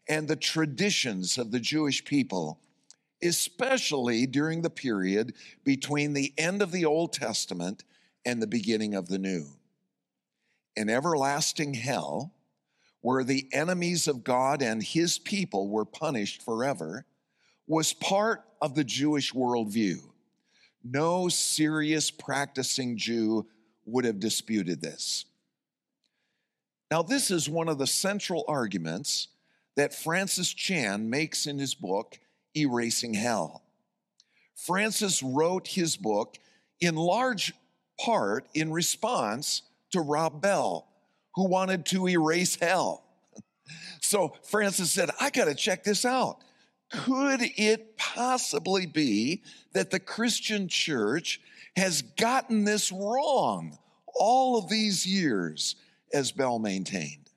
and 0.07 0.27
the 0.27 0.35
traditions 0.35 1.37
of 1.37 1.51
the 1.51 1.59
Jewish 1.59 2.03
people, 2.05 2.59
especially 3.23 4.25
during 4.25 4.61
the 4.61 4.69
period 4.69 5.33
between 5.63 6.13
the 6.13 6.33
end 6.37 6.61
of 6.61 6.71
the 6.71 6.85
Old 6.85 7.13
Testament 7.13 7.83
and 8.25 8.41
the 8.41 8.47
beginning 8.47 8.95
of 8.95 9.07
the 9.07 9.19
New. 9.19 9.45
An 10.77 10.89
everlasting 10.89 11.73
hell, 11.73 12.33
where 13.01 13.23
the 13.23 13.47
enemies 13.51 14.07
of 14.07 14.23
God 14.23 14.61
and 14.61 14.81
his 14.81 15.19
people 15.19 15.69
were 15.69 15.85
punished 15.85 16.43
forever, 16.43 17.05
was 17.67 17.93
part 17.93 18.43
of 18.61 18.75
the 18.75 18.83
Jewish 18.83 19.33
worldview. 19.33 19.97
No 20.83 21.27
serious 21.29 22.09
practicing 22.11 22.97
Jew 22.97 23.47
would 23.85 24.05
have 24.05 24.19
disputed 24.19 24.81
this. 24.81 25.25
Now, 26.91 27.01
this 27.01 27.31
is 27.31 27.47
one 27.47 27.69
of 27.69 27.77
the 27.77 27.87
central 27.87 28.43
arguments 28.49 29.29
that 29.77 29.95
Francis 29.95 30.53
Chan 30.53 31.09
makes 31.09 31.47
in 31.47 31.57
his 31.57 31.73
book, 31.73 32.19
Erasing 32.55 33.13
Hell. 33.13 33.63
Francis 34.53 35.23
wrote 35.23 35.69
his 35.69 35.95
book 35.95 36.37
in 36.81 36.95
large 36.95 37.53
part 37.97 38.45
in 38.53 38.73
response 38.73 39.61
to 39.91 40.01
Rob 40.01 40.41
Bell, 40.41 40.85
who 41.35 41.47
wanted 41.47 41.85
to 41.87 42.07
erase 42.07 42.55
hell. 42.55 43.03
So 44.01 44.33
Francis 44.43 44.91
said, 44.91 45.11
I 45.21 45.29
got 45.29 45.45
to 45.45 45.55
check 45.55 45.83
this 45.83 46.03
out. 46.03 46.39
Could 46.91 47.39
it 47.41 47.97
possibly 47.97 48.85
be 48.85 49.43
that 49.73 49.91
the 49.91 49.99
Christian 49.99 50.67
church 50.67 51.39
has 51.77 52.01
gotten 52.01 52.65
this 52.65 52.91
wrong 52.91 53.77
all 54.07 54.57
of 54.57 54.69
these 54.69 55.05
years? 55.05 55.75
As 56.13 56.31
Bell 56.31 56.59
maintained. 56.59 57.29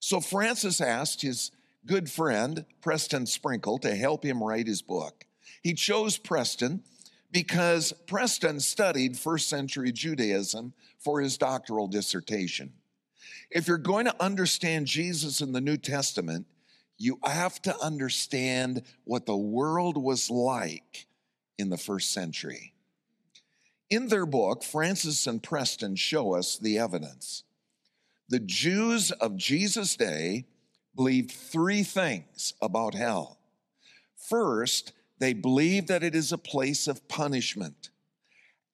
So 0.00 0.20
Francis 0.20 0.80
asked 0.80 1.22
his 1.22 1.50
good 1.86 2.10
friend, 2.10 2.64
Preston 2.80 3.26
Sprinkle, 3.26 3.78
to 3.78 3.94
help 3.94 4.24
him 4.24 4.42
write 4.42 4.66
his 4.66 4.82
book. 4.82 5.24
He 5.62 5.74
chose 5.74 6.18
Preston 6.18 6.82
because 7.30 7.92
Preston 8.06 8.60
studied 8.60 9.16
first 9.16 9.48
century 9.48 9.92
Judaism 9.92 10.72
for 10.98 11.20
his 11.20 11.36
doctoral 11.36 11.88
dissertation. 11.88 12.72
If 13.50 13.66
you're 13.66 13.78
going 13.78 14.06
to 14.06 14.22
understand 14.22 14.86
Jesus 14.86 15.40
in 15.40 15.52
the 15.52 15.60
New 15.60 15.76
Testament, 15.76 16.46
you 16.96 17.18
have 17.24 17.60
to 17.62 17.76
understand 17.80 18.82
what 19.04 19.26
the 19.26 19.36
world 19.36 19.96
was 19.96 20.30
like 20.30 21.06
in 21.58 21.70
the 21.70 21.76
first 21.76 22.12
century. 22.12 22.72
In 23.90 24.08
their 24.08 24.26
book, 24.26 24.62
Francis 24.62 25.26
and 25.26 25.42
Preston 25.42 25.96
show 25.96 26.34
us 26.34 26.56
the 26.56 26.78
evidence. 26.78 27.44
The 28.28 28.40
Jews 28.40 29.10
of 29.10 29.36
Jesus' 29.36 29.96
day 29.96 30.46
believed 30.96 31.30
three 31.30 31.82
things 31.82 32.54
about 32.62 32.94
hell. 32.94 33.38
First, 34.16 34.92
they 35.18 35.32
believed 35.32 35.88
that 35.88 36.02
it 36.02 36.14
is 36.14 36.32
a 36.32 36.38
place 36.38 36.88
of 36.88 37.06
punishment 37.08 37.90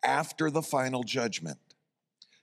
after 0.05 0.51
the 0.51 0.63
final 0.63 1.03
judgment. 1.03 1.59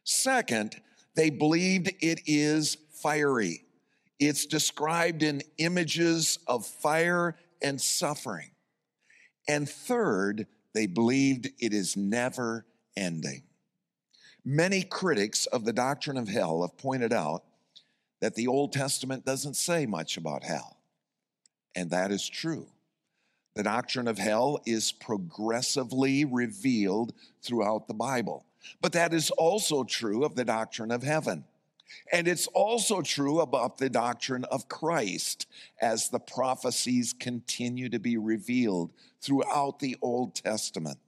Second, 0.03 0.81
they 1.15 1.29
believed 1.29 1.91
it 2.01 2.21
is 2.25 2.77
fiery. 3.01 3.63
It's 4.19 4.45
described 4.45 5.23
in 5.23 5.41
images 5.57 6.39
of 6.47 6.65
fire 6.65 7.35
and 7.61 7.79
suffering. 7.79 8.51
And 9.47 9.69
third, 9.69 10.47
they 10.73 10.85
believed 10.87 11.49
it 11.59 11.73
is 11.73 11.97
never 11.97 12.65
ending. 12.95 13.46
Many 14.49 14.83
critics 14.83 15.45
of 15.47 15.65
the 15.65 15.73
doctrine 15.73 16.15
of 16.15 16.29
hell 16.29 16.61
have 16.61 16.77
pointed 16.77 17.11
out 17.11 17.43
that 18.21 18.35
the 18.35 18.47
Old 18.47 18.71
Testament 18.71 19.25
doesn't 19.25 19.57
say 19.57 19.85
much 19.85 20.15
about 20.15 20.45
hell. 20.45 20.77
And 21.75 21.89
that 21.89 22.13
is 22.13 22.29
true. 22.29 22.67
The 23.55 23.63
doctrine 23.63 24.07
of 24.07 24.17
hell 24.17 24.61
is 24.65 24.93
progressively 24.93 26.23
revealed 26.23 27.11
throughout 27.41 27.89
the 27.89 27.93
Bible. 27.93 28.45
But 28.79 28.93
that 28.93 29.13
is 29.13 29.31
also 29.31 29.83
true 29.83 30.23
of 30.23 30.35
the 30.35 30.45
doctrine 30.45 30.91
of 30.91 31.03
heaven. 31.03 31.43
And 32.13 32.25
it's 32.25 32.47
also 32.47 33.01
true 33.01 33.41
about 33.41 33.79
the 33.79 33.89
doctrine 33.89 34.45
of 34.45 34.69
Christ 34.69 35.45
as 35.81 36.07
the 36.07 36.19
prophecies 36.21 37.11
continue 37.11 37.89
to 37.89 37.99
be 37.99 38.15
revealed 38.15 38.93
throughout 39.19 39.79
the 39.79 39.97
Old 40.01 40.35
Testament. 40.35 40.99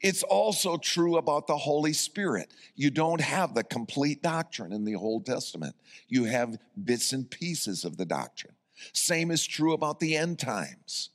It's 0.00 0.22
also 0.22 0.76
true 0.76 1.16
about 1.16 1.46
the 1.46 1.56
Holy 1.56 1.92
Spirit. 1.92 2.52
You 2.74 2.90
don't 2.90 3.20
have 3.20 3.54
the 3.54 3.64
complete 3.64 4.22
doctrine 4.22 4.72
in 4.72 4.84
the 4.84 4.94
Old 4.94 5.26
Testament, 5.26 5.74
you 6.08 6.24
have 6.24 6.58
bits 6.84 7.12
and 7.12 7.28
pieces 7.28 7.84
of 7.84 7.96
the 7.96 8.06
doctrine. 8.06 8.54
Same 8.92 9.30
is 9.30 9.46
true 9.46 9.72
about 9.72 10.00
the 10.00 10.16
end 10.16 10.38
times. 10.38 11.10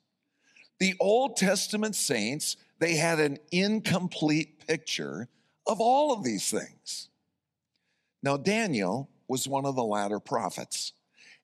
The 0.79 0.95
Old 0.99 1.37
Testament 1.37 1.95
saints, 1.95 2.57
they 2.79 2.95
had 2.95 3.19
an 3.19 3.37
incomplete 3.51 4.67
picture 4.67 5.29
of 5.65 5.79
all 5.79 6.11
of 6.11 6.23
these 6.23 6.51
things. 6.51 7.09
Now, 8.21 8.37
Daniel 8.37 9.09
was 9.27 9.47
one 9.47 9.65
of 9.65 9.75
the 9.75 9.83
latter 9.83 10.19
prophets, 10.19 10.93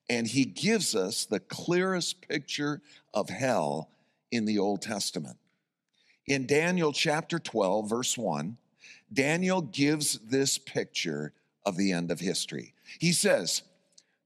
and 0.08 0.26
he 0.26 0.44
gives 0.44 0.94
us 0.94 1.24
the 1.24 1.40
clearest 1.40 2.26
picture 2.28 2.82
of 3.14 3.28
hell 3.28 3.90
in 4.30 4.44
the 4.44 4.58
Old 4.58 4.82
Testament. 4.82 5.38
In 6.26 6.46
Daniel 6.46 6.92
chapter 6.92 7.38
12, 7.38 7.88
verse 7.88 8.16
1, 8.16 8.56
Daniel 9.12 9.62
gives 9.62 10.18
this 10.18 10.58
picture 10.58 11.32
of 11.66 11.76
the 11.76 11.92
end 11.92 12.10
of 12.10 12.20
history. 12.20 12.74
He 12.98 13.12
says, 13.12 13.62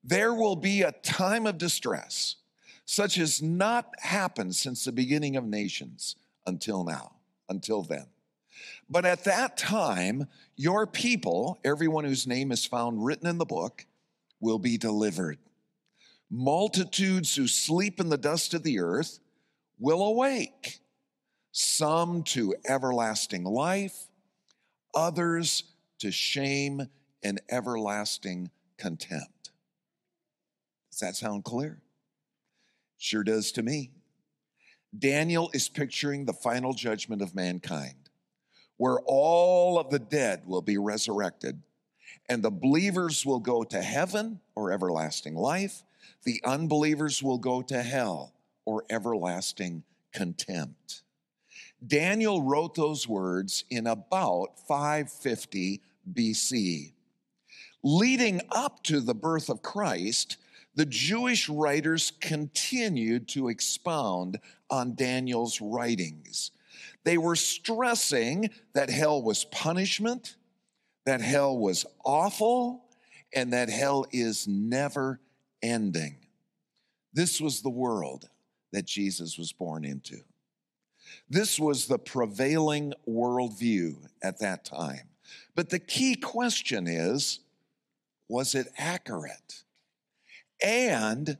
There 0.03 0.35
will 0.35 0.57
be 0.57 0.83
a 0.83 0.93
time 0.93 1.47
of 1.47 1.59
distress, 1.59 2.37
such 2.85 3.19
as 3.19 3.43
not 3.43 3.91
happened 4.01 4.55
since 4.55 4.85
the 4.85 4.93
beginning 4.93 5.37
of 5.37 5.45
nations 5.45 6.17
until 6.47 6.85
now, 6.85 7.13
until 7.49 7.83
then. 7.83 8.07
But 8.89 9.05
at 9.05 9.25
that 9.25 9.57
time, 9.57 10.29
your 10.57 10.87
people, 10.87 11.59
everyone 11.65 12.05
whose 12.05 12.27
name 12.27 12.53
is 12.53 12.67
found 12.67 13.05
written 13.05 13.27
in 13.27 13.39
the 13.39 13.45
book, 13.45 13.87
will 14.41 14.59
be 14.59 14.77
delivered. 14.77 15.39
Multitudes 16.31 17.35
who 17.35 17.47
sleep 17.47 18.01
in 18.01 18.09
the 18.09 18.19
dust 18.19 18.55
of 18.55 18.63
the 18.63 18.81
earth 18.81 19.21
will 19.79 20.03
awake, 20.03 20.81
some 21.57 22.25
to 22.25 22.53
everlasting 22.69 23.45
life, 23.45 24.09
others 24.93 25.63
to 26.01 26.11
shame 26.11 26.89
and 27.23 27.41
everlasting 27.49 28.51
contempt. 28.77 29.51
Does 30.91 30.99
that 30.99 31.15
sound 31.15 31.45
clear? 31.45 31.79
Sure 32.99 33.23
does 33.23 33.53
to 33.53 33.63
me. 33.63 33.93
Daniel 34.99 35.49
is 35.55 35.69
picturing 35.69 36.25
the 36.25 36.33
final 36.33 36.73
judgment 36.73 37.23
of 37.23 37.37
mankind 37.37 37.95
where 38.77 38.99
all 39.07 39.79
of 39.79 39.91
the 39.91 39.99
dead 40.01 40.43
will 40.47 40.61
be 40.61 40.77
resurrected, 40.77 41.63
and 42.29 42.43
the 42.43 42.51
believers 42.51 43.25
will 43.25 43.39
go 43.39 43.63
to 43.63 43.81
heaven 43.81 44.41
or 44.57 44.73
everlasting 44.73 45.37
life, 45.37 45.85
the 46.25 46.41
unbelievers 46.45 47.23
will 47.23 47.39
go 47.39 47.63
to 47.63 47.81
hell 47.81 48.33
or 48.65 48.85
everlasting 48.91 49.85
contempt. 50.13 51.04
Daniel 51.87 52.43
wrote 52.43 52.75
those 52.75 53.09
words 53.09 53.65
in 53.71 53.87
about 53.87 54.59
550 54.67 55.81
BC. 56.13 56.93
Leading 57.83 58.41
up 58.51 58.83
to 58.85 59.01
the 59.01 59.15
birth 59.15 59.49
of 59.49 59.63
Christ, 59.63 60.39
the 60.75 60.87
Jewish 60.87 61.49
writers 61.49 62.13
continued 62.21 63.29
to 63.29 63.49
expound 63.49 64.39
on 64.71 64.95
Daniel's 64.95 65.61
writings. 65.61 66.51
They 67.05 67.19
were 67.19 67.37
stressing 67.37 68.51
that 68.73 68.91
hell 68.91 69.23
was 69.23 69.45
punishment, 69.45 70.37
that 71.05 71.21
hell 71.21 71.57
was 71.57 71.85
awful, 72.05 72.85
and 73.35 73.53
that 73.53 73.69
hell 73.69 74.07
is 74.11 74.49
never 74.49 75.21
ending. 75.63 76.17
This 77.13 77.41
was 77.41 77.63
the 77.63 77.71
world 77.71 78.29
that 78.73 78.87
Jesus 78.87 79.39
was 79.39 79.53
born 79.53 79.85
into. 79.85 80.21
This 81.29 81.59
was 81.59 81.87
the 81.87 81.99
prevailing 81.99 82.95
worldview 83.09 83.97
at 84.23 84.41
that 84.41 84.65
time. 84.65 85.09
But 85.55 85.71
the 85.71 85.79
key 85.79 86.15
question 86.15 86.87
is 86.87 87.41
was 88.29 88.55
it 88.55 88.69
accurate? 88.79 89.63
And 90.63 91.37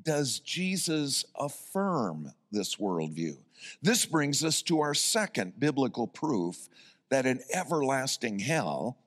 does 0.00 0.38
Jesus 0.38 1.24
affirm 1.38 2.32
this 2.50 2.76
worldview? 2.76 3.36
This 3.82 4.06
brings 4.06 4.44
us 4.44 4.62
to 4.62 4.80
our 4.80 4.94
second 4.94 5.58
biblical 5.58 6.06
proof 6.06 6.68
that 7.10 7.26
an 7.26 7.40
everlasting 7.52 8.38
hell 8.38 8.98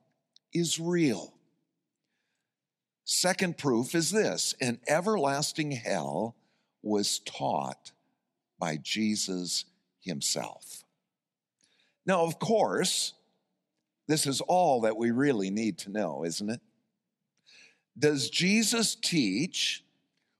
is 0.52 0.78
real. 0.78 1.34
Second 3.04 3.58
proof 3.58 3.94
is 3.94 4.10
this 4.10 4.54
an 4.60 4.80
everlasting 4.86 5.72
hell 5.72 6.36
was 6.82 7.18
taught 7.20 7.92
by 8.58 8.76
Jesus 8.76 9.64
himself. 10.04 10.84
Now, 12.06 12.24
of 12.24 12.38
course, 12.38 13.14
this 14.06 14.26
is 14.26 14.40
all 14.42 14.82
that 14.82 14.96
we 14.96 15.10
really 15.10 15.50
need 15.50 15.78
to 15.78 15.90
know, 15.90 16.24
isn't 16.24 16.50
it? 16.50 16.60
Does 17.98 18.28
Jesus 18.28 18.94
teach 18.94 19.84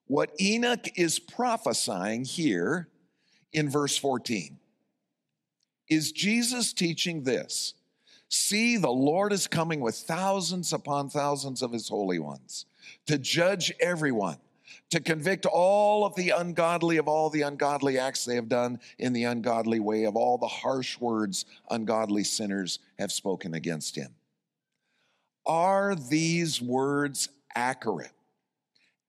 what 0.07 0.31
Enoch 0.41 0.87
is 0.97 1.19
prophesying 1.19 2.25
here 2.25 2.89
in 3.53 3.71
verse 3.71 3.97
14. 3.97 4.59
Is 5.89 6.13
Jesus 6.13 6.73
teaching 6.73 7.23
this? 7.23 7.75
See, 8.29 8.77
the 8.77 8.91
Lord 8.91 9.33
is 9.33 9.47
coming 9.47 9.81
with 9.81 9.95
thousands 9.95 10.73
upon 10.73 11.09
thousands 11.09 11.63
of 11.63 11.73
his 11.73 11.89
holy 11.89 12.19
ones 12.19 12.67
to 13.07 13.17
judge 13.17 13.73
everyone, 13.81 14.39
to 14.91 15.01
convict 15.01 15.47
all 15.47 16.05
of 16.05 16.15
the 16.15 16.31
ungodly 16.31 16.99
of 16.99 17.09
all 17.09 17.31
the 17.31 17.43
ungodly 17.43 17.99
acts 17.99 18.25
they 18.25 18.37
have 18.37 18.49
done 18.49 18.79
in 18.99 19.13
the 19.13 19.25
ungodly 19.25 19.81
way, 19.81 20.05
of 20.05 20.17
all 20.17 20.39
the 20.39 20.47
harsh 20.47 20.99
words 21.01 21.45
ungodly 21.71 22.25
sinners 22.25 22.79
have 22.99 23.11
spoken 23.11 23.55
against 23.55 23.97
him. 23.97 24.15
Are 25.47 25.95
these 25.95 26.63
words 26.63 27.29
accurate? 27.55 28.13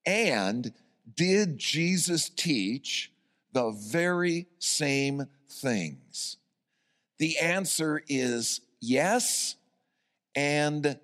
And 0.06 0.74
did 1.16 1.58
Jesus 1.58 2.30
teach 2.30 3.12
the 3.54 3.72
very 3.72 4.48
same 4.60 5.28
things? 5.48 6.38
The 7.20 7.38
answer 7.40 8.04
is 8.08 8.62
yes 8.82 9.56
and 10.36 11.00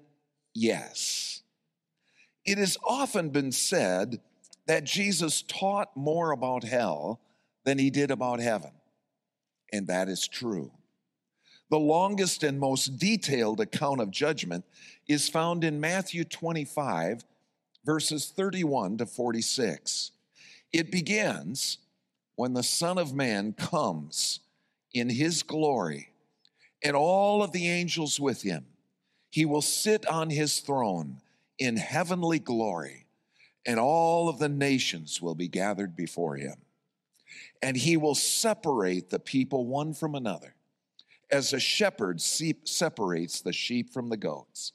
yes. 0.53 1.41
It 2.45 2.57
has 2.57 2.77
often 2.83 3.29
been 3.29 3.51
said 3.51 4.19
that 4.71 4.85
Jesus 4.85 5.41
taught 5.41 5.97
more 5.97 6.31
about 6.31 6.63
hell 6.63 7.19
than 7.65 7.77
he 7.77 7.89
did 7.89 8.09
about 8.09 8.39
heaven, 8.39 8.71
and 9.73 9.87
that 9.87 10.07
is 10.07 10.29
true. 10.29 10.71
The 11.69 11.77
longest 11.77 12.41
and 12.41 12.57
most 12.57 12.97
detailed 12.97 13.59
account 13.59 13.99
of 13.99 14.11
judgment 14.11 14.63
is 15.09 15.27
found 15.27 15.65
in 15.65 15.81
Matthew 15.81 16.23
25, 16.23 17.25
verses 17.83 18.31
31 18.33 18.99
to 18.99 19.05
46. 19.05 20.11
It 20.71 20.89
begins 20.89 21.79
when 22.35 22.53
the 22.53 22.63
Son 22.63 22.97
of 22.97 23.13
Man 23.13 23.51
comes 23.51 24.39
in 24.93 25.09
his 25.09 25.43
glory 25.43 26.13
and 26.81 26.95
all 26.95 27.43
of 27.43 27.51
the 27.51 27.67
angels 27.67 28.21
with 28.21 28.41
him, 28.41 28.65
he 29.31 29.43
will 29.43 29.61
sit 29.61 30.07
on 30.07 30.29
his 30.29 30.61
throne 30.61 31.17
in 31.59 31.75
heavenly 31.75 32.39
glory, 32.39 33.05
and 33.65 33.79
all 33.79 34.29
of 34.29 34.39
the 34.39 34.49
nations 34.49 35.21
will 35.21 35.35
be 35.35 35.47
gathered 35.47 35.95
before 35.95 36.35
him. 36.35 36.55
And 37.61 37.77
he 37.77 37.95
will 37.97 38.15
separate 38.15 39.09
the 39.09 39.19
people 39.19 39.65
one 39.65 39.93
from 39.93 40.15
another, 40.15 40.55
as 41.31 41.53
a 41.53 41.59
shepherd 41.59 42.19
separates 42.19 43.41
the 43.41 43.53
sheep 43.53 43.91
from 43.93 44.09
the 44.09 44.17
goats. 44.17 44.73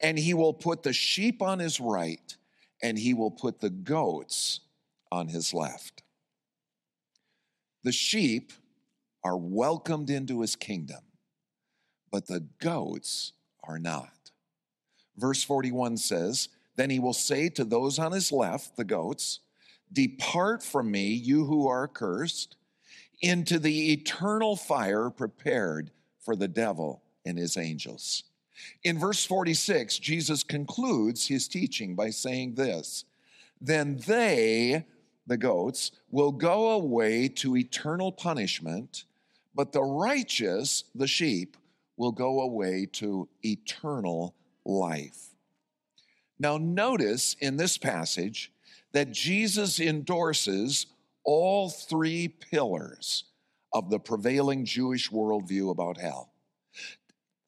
And 0.00 0.18
he 0.18 0.34
will 0.34 0.52
put 0.52 0.82
the 0.82 0.92
sheep 0.92 1.40
on 1.40 1.58
his 1.58 1.80
right, 1.80 2.36
and 2.82 2.98
he 2.98 3.14
will 3.14 3.30
put 3.30 3.60
the 3.60 3.70
goats 3.70 4.60
on 5.10 5.28
his 5.28 5.54
left. 5.54 6.02
The 7.84 7.92
sheep 7.92 8.52
are 9.22 9.36
welcomed 9.36 10.10
into 10.10 10.40
his 10.40 10.56
kingdom, 10.56 11.02
but 12.10 12.26
the 12.26 12.40
goats 12.58 13.32
are 13.62 13.78
not. 13.78 14.30
Verse 15.16 15.42
41 15.44 15.96
says, 15.96 16.48
Then 16.76 16.90
he 16.90 16.98
will 16.98 17.12
say 17.14 17.48
to 17.50 17.64
those 17.64 17.98
on 17.98 18.12
his 18.12 18.32
left, 18.32 18.76
the 18.76 18.84
goats, 18.84 19.40
Depart 19.92 20.62
from 20.62 20.90
me, 20.90 21.08
you 21.08 21.44
who 21.44 21.68
are 21.68 21.86
cursed, 21.86 22.56
into 23.20 23.58
the 23.58 23.92
eternal 23.92 24.56
fire 24.56 25.08
prepared 25.10 25.90
for 26.20 26.34
the 26.34 26.48
devil 26.48 27.02
and 27.24 27.38
his 27.38 27.56
angels. 27.56 28.24
In 28.82 28.98
verse 28.98 29.24
46, 29.24 29.98
Jesus 29.98 30.42
concludes 30.42 31.26
his 31.26 31.48
teaching 31.48 31.94
by 31.94 32.10
saying 32.10 32.54
this 32.54 33.04
Then 33.60 33.98
they 34.06 34.84
the 35.26 35.36
goats, 35.36 35.92
will 36.10 36.32
go 36.32 36.70
away 36.70 37.28
to 37.28 37.56
eternal 37.56 38.12
punishment, 38.12 39.04
but 39.54 39.72
the 39.72 39.82
righteous, 39.82 40.84
the 40.94 41.06
sheep, 41.06 41.56
will 41.96 42.12
go 42.12 42.40
away 42.40 42.86
to 42.86 43.28
eternal 43.42 44.34
life. 44.64 45.33
Now, 46.38 46.58
notice 46.58 47.36
in 47.40 47.56
this 47.56 47.78
passage 47.78 48.52
that 48.92 49.12
Jesus 49.12 49.80
endorses 49.80 50.86
all 51.24 51.70
three 51.70 52.28
pillars 52.28 53.24
of 53.72 53.90
the 53.90 53.98
prevailing 53.98 54.64
Jewish 54.64 55.10
worldview 55.10 55.70
about 55.70 55.98
hell. 55.98 56.32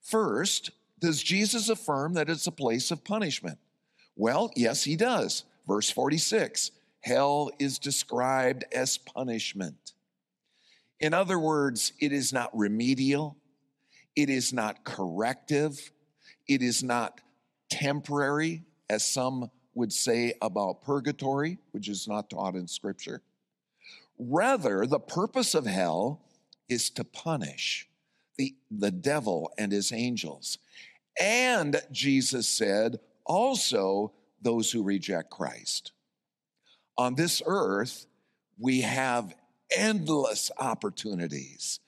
First, 0.03 0.70
does 0.99 1.22
Jesus 1.22 1.68
affirm 1.68 2.14
that 2.14 2.31
it's 2.31 2.46
a 2.46 2.53
place 2.53 2.90
of 2.90 3.05
punishment? 3.05 3.59
Well, 4.16 4.51
yes, 4.57 4.85
he 4.85 4.96
does. 4.96 5.44
Verse 5.66 5.90
46 5.90 6.70
hell 7.01 7.51
is 7.61 7.79
described 7.79 8.64
as 8.72 8.99
punishment. 8.99 9.92
In 10.99 11.14
other 11.14 11.38
words, 11.38 11.92
it 12.01 12.12
is 12.12 12.33
not 12.33 12.57
remedial, 12.57 13.37
it 14.16 14.29
is 14.29 14.53
not 14.53 14.83
corrective, 14.83 15.92
it 16.49 16.62
is 16.62 16.83
not 16.83 17.20
temporary, 17.70 18.64
as 18.88 19.05
some 19.05 19.51
would 19.75 19.92
say 19.92 20.33
about 20.40 20.83
purgatory, 20.83 21.59
which 21.72 21.88
is 21.88 22.09
not 22.09 22.31
taught 22.31 22.55
in 22.55 22.66
Scripture. 22.66 23.22
Rather, 24.18 24.87
the 24.87 25.01
purpose 25.01 25.55
of 25.55 25.66
hell 25.66 26.22
is 26.68 26.90
to 26.90 27.05
punish 27.05 27.88
the, 28.38 28.55
the 28.70 28.90
devil 28.90 29.53
and 29.59 29.72
his 29.72 29.92
angels. 29.92 30.59
And 31.20 31.81
Jesus 31.92 32.49
said, 32.49 32.99
also 33.25 34.12
those 34.40 34.70
who 34.70 34.83
reject 34.83 35.31
Christ. 35.31 35.92
On 36.99 37.14
this 37.14 37.42
earth, 37.44 38.07
we 38.59 38.81
have 38.81 39.35
endless 39.77 40.51
opportunities 40.59 41.81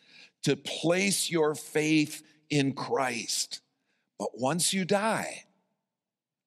to 0.43 0.57
place 0.57 1.31
your 1.31 1.55
faith 1.55 2.23
in 2.51 2.73
Christ. 2.73 3.61
But 4.19 4.39
once 4.39 4.73
you 4.73 4.85
die, 4.85 5.45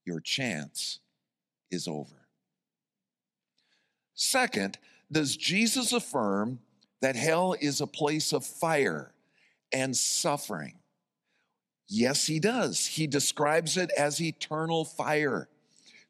your 0.05 0.19
chance 0.19 0.99
is 1.69 1.87
over. 1.87 2.27
Second, 4.13 4.77
does 5.11 5.35
Jesus 5.35 5.93
affirm 5.93 6.59
that 7.01 7.15
hell 7.15 7.55
is 7.59 7.81
a 7.81 7.87
place 7.87 8.33
of 8.33 8.45
fire 8.45 9.13
and 9.73 9.95
suffering? 9.95 10.75
Yes, 11.87 12.27
he 12.27 12.39
does. 12.39 12.85
He 12.85 13.07
describes 13.07 13.75
it 13.75 13.91
as 13.97 14.21
eternal 14.21 14.85
fire, 14.85 15.49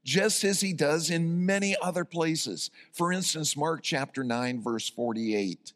just 0.04 0.43
as 0.43 0.62
he 0.62 0.73
does 0.73 1.10
in 1.10 1.45
many 1.45 1.75
other 1.82 2.06
places. 2.06 2.69
For 2.93 3.12
instance, 3.12 3.58
Mark 3.58 3.82
chapter 3.82 4.23
9, 4.23 4.62
verse 4.62 4.89
48. 4.89 5.73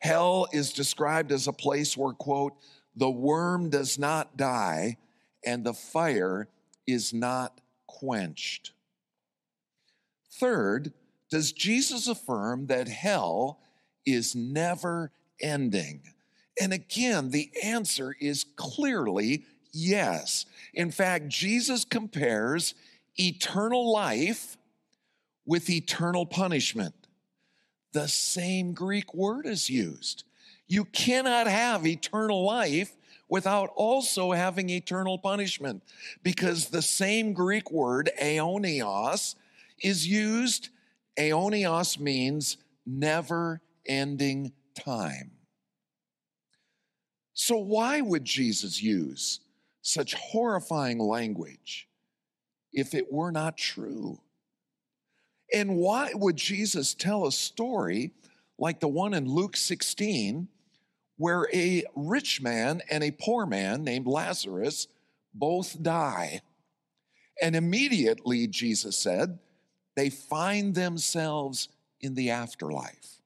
Hell 0.00 0.48
is 0.52 0.72
described 0.72 1.32
as 1.32 1.46
a 1.46 1.52
place 1.52 1.96
where, 1.96 2.12
quote, 2.12 2.54
the 2.96 3.10
worm 3.10 3.70
does 3.70 3.98
not 3.98 4.36
die 4.36 4.98
and 5.46 5.64
the 5.64 5.72
fire 5.72 6.48
is 6.86 7.12
not 7.12 7.60
quenched. 7.86 8.72
Third, 10.30 10.92
does 11.30 11.52
Jesus 11.52 12.08
affirm 12.08 12.66
that 12.66 12.88
hell 12.88 13.60
is 14.04 14.34
never 14.34 15.10
ending? 15.40 16.02
And 16.60 16.72
again, 16.72 17.30
the 17.30 17.50
answer 17.62 18.14
is 18.20 18.44
clearly 18.56 19.44
yes. 19.72 20.46
In 20.74 20.90
fact, 20.90 21.28
Jesus 21.28 21.84
compares 21.84 22.74
eternal 23.18 23.90
life 23.92 24.56
with 25.46 25.70
eternal 25.70 26.26
punishment. 26.26 26.94
The 27.92 28.08
same 28.08 28.72
Greek 28.72 29.14
word 29.14 29.46
is 29.46 29.68
used. 29.68 30.24
You 30.66 30.84
cannot 30.86 31.46
have 31.46 31.86
eternal 31.86 32.44
life 32.44 32.96
without 33.32 33.70
also 33.76 34.32
having 34.32 34.68
eternal 34.68 35.16
punishment 35.16 35.82
because 36.22 36.66
the 36.66 36.82
same 36.82 37.32
Greek 37.32 37.70
word, 37.70 38.10
aeonios, 38.20 39.36
is 39.82 40.06
used. 40.06 40.68
Aeonios 41.18 41.98
means 41.98 42.58
never 42.84 43.62
ending 43.86 44.52
time. 44.74 45.30
So, 47.32 47.56
why 47.56 48.02
would 48.02 48.26
Jesus 48.26 48.82
use 48.82 49.40
such 49.80 50.12
horrifying 50.12 50.98
language 50.98 51.88
if 52.70 52.92
it 52.92 53.10
were 53.10 53.32
not 53.32 53.56
true? 53.56 54.20
And 55.54 55.76
why 55.76 56.10
would 56.12 56.36
Jesus 56.36 56.92
tell 56.92 57.26
a 57.26 57.32
story 57.32 58.10
like 58.58 58.80
the 58.80 58.88
one 58.88 59.14
in 59.14 59.24
Luke 59.26 59.56
16, 59.56 60.48
where 61.22 61.46
a 61.54 61.84
rich 61.94 62.42
man 62.42 62.82
and 62.90 63.04
a 63.04 63.12
poor 63.12 63.46
man 63.46 63.84
named 63.84 64.08
Lazarus 64.08 64.88
both 65.32 65.80
die? 65.80 66.40
And 67.40 67.54
immediately, 67.54 68.48
Jesus 68.48 68.98
said, 68.98 69.38
they 69.94 70.10
find 70.10 70.74
themselves 70.74 71.68
in 72.00 72.14
the 72.14 72.30
afterlife. 72.30 73.20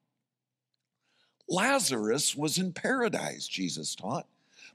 Lazarus 1.48 2.36
was 2.36 2.58
in 2.58 2.72
paradise, 2.72 3.48
Jesus 3.48 3.94
taught, 3.94 4.26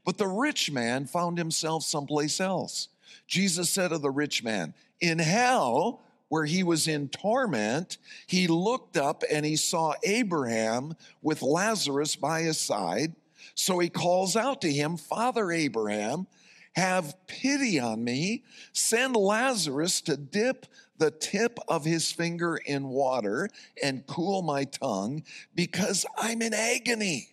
but 0.03 0.17
the 0.17 0.27
rich 0.27 0.71
man 0.71 1.05
found 1.05 1.37
himself 1.37 1.83
someplace 1.83 2.39
else. 2.39 2.87
Jesus 3.27 3.69
said 3.69 3.91
of 3.91 4.01
the 4.01 4.09
rich 4.09 4.43
man, 4.43 4.73
In 4.99 5.19
hell, 5.19 6.01
where 6.31 6.45
he 6.45 6.63
was 6.63 6.87
in 6.87 7.09
torment, 7.09 7.97
he 8.25 8.47
looked 8.47 8.95
up 8.95 9.21
and 9.29 9.45
he 9.45 9.57
saw 9.57 9.93
Abraham 10.01 10.95
with 11.21 11.41
Lazarus 11.41 12.15
by 12.15 12.43
his 12.43 12.57
side. 12.57 13.13
So 13.53 13.79
he 13.79 13.89
calls 13.89 14.37
out 14.37 14.61
to 14.61 14.71
him, 14.71 14.95
Father 14.95 15.51
Abraham, 15.51 16.27
have 16.71 17.17
pity 17.27 17.81
on 17.81 18.01
me. 18.01 18.45
Send 18.71 19.17
Lazarus 19.17 19.99
to 20.03 20.15
dip 20.15 20.67
the 20.97 21.11
tip 21.11 21.59
of 21.67 21.83
his 21.83 22.13
finger 22.13 22.55
in 22.55 22.87
water 22.87 23.49
and 23.83 24.07
cool 24.07 24.41
my 24.41 24.63
tongue 24.63 25.23
because 25.53 26.05
I'm 26.17 26.41
in 26.41 26.53
agony 26.53 27.27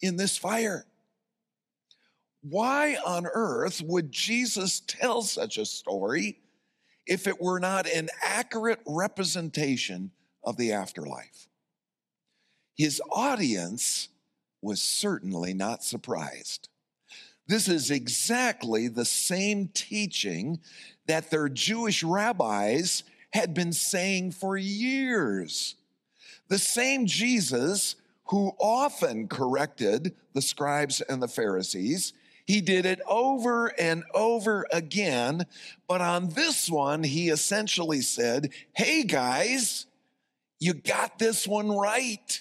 in 0.00 0.16
this 0.16 0.38
fire. 0.38 0.86
Why 2.40 2.96
on 3.04 3.26
earth 3.26 3.82
would 3.82 4.10
Jesus 4.10 4.80
tell 4.86 5.20
such 5.20 5.58
a 5.58 5.66
story 5.66 6.38
if 7.08 7.26
it 7.26 7.40
were 7.40 7.58
not 7.58 7.88
an 7.88 8.08
accurate 8.22 8.80
representation 8.86 10.12
of 10.44 10.56
the 10.56 10.72
afterlife? 10.72 11.48
His 12.76 13.02
audience 13.10 14.08
was 14.62 14.80
certainly 14.80 15.54
not 15.54 15.82
surprised. 15.82 16.68
This 17.46 17.66
is 17.66 17.90
exactly 17.90 18.88
the 18.88 19.04
same 19.04 19.68
teaching 19.68 20.60
that 21.06 21.30
their 21.30 21.48
Jewish 21.48 22.02
rabbis 22.02 23.02
had 23.32 23.54
been 23.54 23.72
saying 23.72 24.32
for 24.32 24.56
years. 24.56 25.74
The 26.48 26.58
same 26.58 27.06
Jesus 27.06 27.96
who 28.26 28.52
often 28.58 29.26
corrected 29.28 30.14
the 30.34 30.42
scribes 30.42 31.00
and 31.00 31.22
the 31.22 31.28
Pharisees. 31.28 32.12
He 32.48 32.62
did 32.62 32.86
it 32.86 33.02
over 33.06 33.66
and 33.78 34.04
over 34.14 34.66
again. 34.72 35.44
But 35.86 36.00
on 36.00 36.30
this 36.30 36.70
one, 36.70 37.04
he 37.04 37.28
essentially 37.28 38.00
said, 38.00 38.52
Hey 38.74 39.04
guys, 39.04 39.84
you 40.58 40.72
got 40.72 41.18
this 41.18 41.46
one 41.46 41.70
right. 41.70 42.40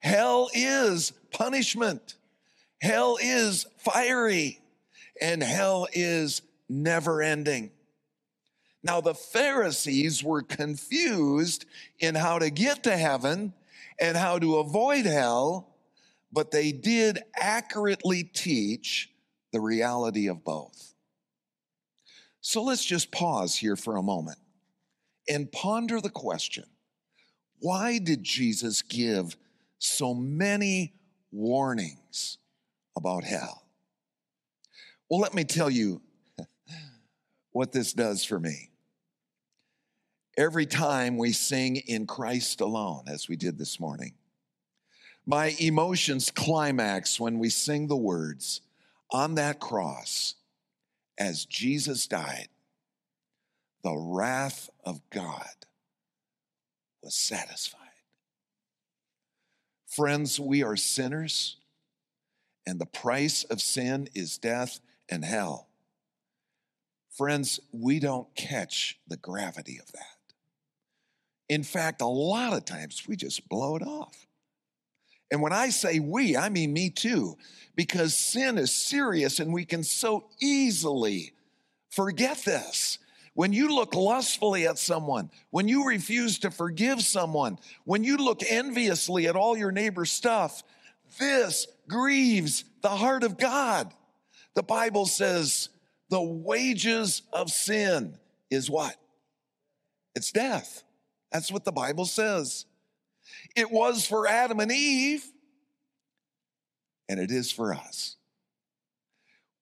Hell 0.00 0.48
is 0.54 1.12
punishment. 1.30 2.14
Hell 2.80 3.18
is 3.20 3.66
fiery 3.76 4.60
and 5.20 5.42
hell 5.42 5.88
is 5.92 6.40
never 6.66 7.20
ending. 7.20 7.72
Now, 8.82 9.02
the 9.02 9.14
Pharisees 9.14 10.24
were 10.24 10.42
confused 10.42 11.66
in 11.98 12.14
how 12.14 12.38
to 12.38 12.48
get 12.48 12.84
to 12.84 12.96
heaven 12.96 13.52
and 14.00 14.16
how 14.16 14.38
to 14.38 14.56
avoid 14.56 15.04
hell, 15.04 15.75
but 16.32 16.50
they 16.50 16.72
did 16.72 17.18
accurately 17.36 18.24
teach 18.24 19.10
the 19.52 19.60
reality 19.60 20.28
of 20.28 20.44
both. 20.44 20.94
So 22.40 22.62
let's 22.62 22.84
just 22.84 23.10
pause 23.10 23.56
here 23.56 23.76
for 23.76 23.96
a 23.96 24.02
moment 24.02 24.38
and 25.28 25.50
ponder 25.50 26.00
the 26.00 26.10
question 26.10 26.64
why 27.58 27.98
did 27.98 28.22
Jesus 28.22 28.82
give 28.82 29.36
so 29.78 30.14
many 30.14 30.92
warnings 31.32 32.38
about 32.96 33.24
hell? 33.24 33.66
Well, 35.08 35.20
let 35.20 35.34
me 35.34 35.44
tell 35.44 35.70
you 35.70 36.02
what 37.52 37.72
this 37.72 37.92
does 37.92 38.24
for 38.24 38.38
me. 38.38 38.70
Every 40.36 40.66
time 40.66 41.16
we 41.16 41.32
sing 41.32 41.76
in 41.76 42.06
Christ 42.06 42.60
alone, 42.60 43.04
as 43.08 43.26
we 43.28 43.36
did 43.36 43.56
this 43.56 43.80
morning, 43.80 44.12
my 45.26 45.54
emotions 45.58 46.30
climax 46.30 47.18
when 47.18 47.38
we 47.38 47.50
sing 47.50 47.88
the 47.88 47.96
words 47.96 48.60
on 49.10 49.34
that 49.34 49.58
cross 49.58 50.34
as 51.18 51.44
Jesus 51.44 52.06
died, 52.06 52.48
the 53.82 53.96
wrath 53.96 54.70
of 54.84 55.00
God 55.10 55.66
was 57.02 57.14
satisfied. 57.14 57.80
Friends, 59.86 60.38
we 60.38 60.62
are 60.62 60.76
sinners, 60.76 61.56
and 62.66 62.80
the 62.80 62.86
price 62.86 63.44
of 63.44 63.60
sin 63.60 64.08
is 64.14 64.38
death 64.38 64.80
and 65.08 65.24
hell. 65.24 65.68
Friends, 67.10 67.60
we 67.72 67.98
don't 67.98 68.32
catch 68.34 68.98
the 69.08 69.16
gravity 69.16 69.78
of 69.78 69.90
that. 69.92 70.34
In 71.48 71.62
fact, 71.62 72.02
a 72.02 72.06
lot 72.06 72.52
of 72.52 72.64
times 72.64 73.04
we 73.08 73.16
just 73.16 73.48
blow 73.48 73.76
it 73.76 73.82
off. 73.82 74.26
And 75.30 75.42
when 75.42 75.52
I 75.52 75.70
say 75.70 75.98
we, 75.98 76.36
I 76.36 76.48
mean 76.48 76.72
me 76.72 76.90
too, 76.90 77.36
because 77.74 78.16
sin 78.16 78.58
is 78.58 78.72
serious 78.72 79.40
and 79.40 79.52
we 79.52 79.64
can 79.64 79.82
so 79.82 80.28
easily 80.40 81.32
forget 81.90 82.38
this. 82.44 82.98
when 83.36 83.52
you 83.52 83.68
look 83.68 83.94
lustfully 83.94 84.66
at 84.66 84.78
someone, 84.78 85.30
when 85.50 85.68
you 85.68 85.86
refuse 85.86 86.38
to 86.38 86.50
forgive 86.50 87.02
someone, 87.02 87.58
when 87.84 88.02
you 88.02 88.16
look 88.16 88.42
enviously 88.48 89.28
at 89.28 89.36
all 89.36 89.58
your 89.58 89.70
neighbor's 89.70 90.10
stuff, 90.10 90.62
this 91.18 91.66
grieves 91.86 92.64
the 92.80 92.88
heart 92.88 93.22
of 93.22 93.36
God. 93.36 93.92
The 94.54 94.62
Bible 94.62 95.04
says 95.04 95.68
the 96.08 96.22
wages 96.22 97.20
of 97.30 97.50
sin 97.50 98.16
is 98.50 98.70
what? 98.70 98.96
It's 100.14 100.32
death. 100.32 100.82
That's 101.30 101.52
what 101.52 101.66
the 101.66 101.72
Bible 101.72 102.06
says. 102.06 102.64
It 103.54 103.70
was 103.70 104.06
for 104.06 104.26
Adam 104.26 104.60
and 104.60 104.72
Eve, 104.72 105.24
and 107.08 107.20
it 107.20 107.30
is 107.30 107.52
for 107.52 107.74
us. 107.74 108.16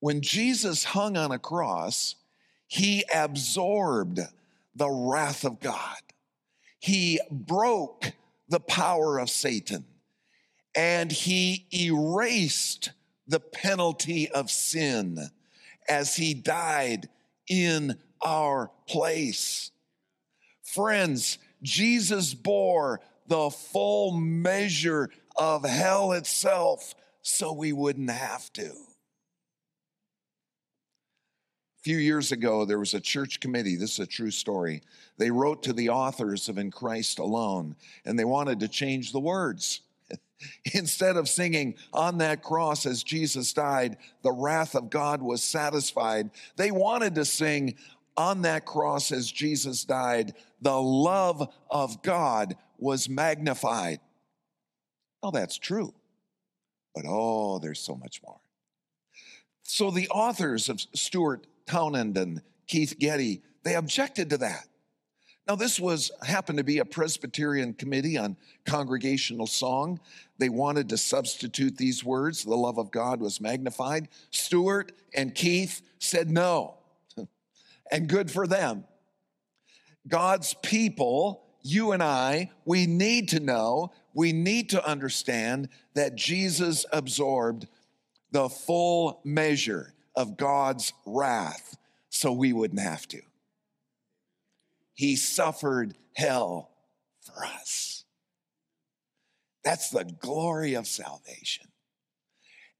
When 0.00 0.20
Jesus 0.20 0.84
hung 0.84 1.16
on 1.16 1.32
a 1.32 1.38
cross, 1.38 2.16
he 2.66 3.04
absorbed 3.14 4.20
the 4.74 4.90
wrath 4.90 5.44
of 5.44 5.60
God. 5.60 5.96
He 6.78 7.20
broke 7.30 8.12
the 8.48 8.60
power 8.60 9.18
of 9.18 9.30
Satan 9.30 9.86
and 10.74 11.10
he 11.10 11.66
erased 11.72 12.90
the 13.26 13.40
penalty 13.40 14.30
of 14.30 14.50
sin 14.50 15.30
as 15.88 16.16
he 16.16 16.34
died 16.34 17.08
in 17.48 17.96
our 18.22 18.70
place. 18.86 19.70
Friends, 20.62 21.38
Jesus 21.62 22.34
bore 22.34 23.00
the 23.34 23.50
full 23.50 24.12
measure 24.12 25.10
of 25.34 25.64
hell 25.64 26.12
itself 26.12 26.94
so 27.20 27.52
we 27.52 27.72
wouldn't 27.72 28.10
have 28.10 28.52
to. 28.52 28.62
A 28.62 28.70
few 31.82 31.96
years 31.96 32.30
ago, 32.30 32.64
there 32.64 32.78
was 32.78 32.94
a 32.94 33.00
church 33.00 33.40
committee. 33.40 33.74
This 33.74 33.94
is 33.94 33.98
a 33.98 34.06
true 34.06 34.30
story. 34.30 34.82
They 35.18 35.32
wrote 35.32 35.64
to 35.64 35.72
the 35.72 35.88
authors 35.88 36.48
of 36.48 36.58
In 36.58 36.70
Christ 36.70 37.18
Alone, 37.18 37.74
and 38.04 38.16
they 38.16 38.24
wanted 38.24 38.60
to 38.60 38.68
change 38.68 39.10
the 39.10 39.18
words. 39.18 39.80
Instead 40.72 41.16
of 41.16 41.28
singing 41.28 41.74
on 41.92 42.18
that 42.18 42.40
cross 42.40 42.86
as 42.86 43.02
Jesus 43.02 43.52
died, 43.52 43.96
the 44.22 44.30
wrath 44.30 44.76
of 44.76 44.90
God 44.90 45.20
was 45.20 45.42
satisfied, 45.42 46.30
they 46.54 46.70
wanted 46.70 47.16
to 47.16 47.24
sing 47.24 47.74
on 48.16 48.42
that 48.42 48.64
cross 48.64 49.10
as 49.10 49.28
Jesus 49.28 49.84
died, 49.84 50.34
the 50.62 50.80
love 50.80 51.52
of 51.68 52.00
God 52.02 52.54
was 52.84 53.08
magnified. 53.08 53.98
Oh, 55.22 55.30
that's 55.30 55.56
true. 55.56 55.94
But 56.94 57.06
oh, 57.08 57.58
there's 57.58 57.80
so 57.80 57.96
much 57.96 58.20
more. 58.22 58.40
So 59.62 59.90
the 59.90 60.10
authors 60.10 60.68
of 60.68 60.82
Stuart 60.92 61.46
Townend 61.66 62.18
and 62.18 62.42
Keith 62.66 62.98
Getty, 62.98 63.40
they 63.62 63.74
objected 63.74 64.28
to 64.30 64.36
that. 64.36 64.68
Now, 65.48 65.56
this 65.56 65.80
was 65.80 66.10
happened 66.22 66.58
to 66.58 66.64
be 66.64 66.78
a 66.78 66.84
Presbyterian 66.84 67.72
committee 67.72 68.18
on 68.18 68.36
congregational 68.66 69.46
song. 69.46 69.98
They 70.36 70.50
wanted 70.50 70.90
to 70.90 70.98
substitute 70.98 71.78
these 71.78 72.04
words. 72.04 72.44
The 72.44 72.54
love 72.54 72.78
of 72.78 72.90
God 72.90 73.18
was 73.18 73.40
magnified. 73.40 74.08
Stuart 74.30 74.92
and 75.14 75.34
Keith 75.34 75.80
said 75.98 76.30
no, 76.30 76.74
and 77.90 78.08
good 78.08 78.30
for 78.30 78.46
them. 78.46 78.84
God's 80.06 80.54
people, 80.62 81.43
you 81.64 81.92
and 81.92 82.02
I, 82.02 82.50
we 82.66 82.86
need 82.86 83.30
to 83.30 83.40
know, 83.40 83.90
we 84.12 84.32
need 84.32 84.70
to 84.70 84.86
understand 84.86 85.70
that 85.94 86.14
Jesus 86.14 86.84
absorbed 86.92 87.66
the 88.30 88.50
full 88.50 89.20
measure 89.24 89.94
of 90.14 90.36
God's 90.36 90.92
wrath 91.06 91.76
so 92.10 92.32
we 92.32 92.52
wouldn't 92.52 92.80
have 92.80 93.08
to. 93.08 93.22
He 94.92 95.16
suffered 95.16 95.96
hell 96.14 96.70
for 97.20 97.44
us. 97.44 98.04
That's 99.64 99.88
the 99.88 100.04
glory 100.04 100.74
of 100.74 100.86
salvation. 100.86 101.68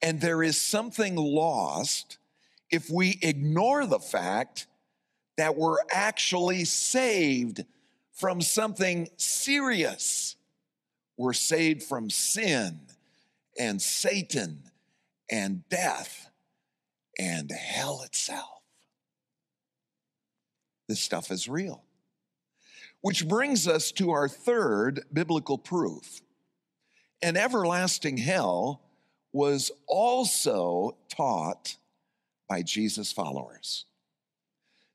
And 0.03 0.21
there 0.21 0.43
is 0.43 0.61
something 0.61 1.17
lost 1.17 2.19
if 2.71 2.91
we 2.91 3.19
ignore 3.23 3.87
the 3.87 3.99
fact 3.99 4.67
that 5.39 5.57
we're 5.57 5.79
actually 5.91 6.65
saved 6.67 7.65
from 8.15 8.41
something 8.41 9.09
serious. 9.17 10.37
We're 11.17 11.33
saved 11.33 11.83
from 11.83 12.11
sin 12.11 12.81
and 13.59 13.81
Satan 13.83 14.63
and 15.31 15.69
death 15.69 16.31
and 17.19 17.51
hell 17.51 18.03
itself. 18.05 18.63
This 20.89 21.01
stuff 21.01 21.31
is 21.31 21.49
real. 21.49 21.83
Which 23.01 23.29
brings 23.29 23.69
us 23.69 23.93
to 23.93 24.11
our 24.11 24.29
third 24.29 25.05
biblical 25.13 25.59
proof. 25.59 26.21
An 27.23 27.37
everlasting 27.37 28.17
hell 28.17 28.81
was 29.33 29.71
also 29.87 30.97
taught 31.09 31.77
by 32.49 32.63
Jesus' 32.63 33.13
followers. 33.13 33.87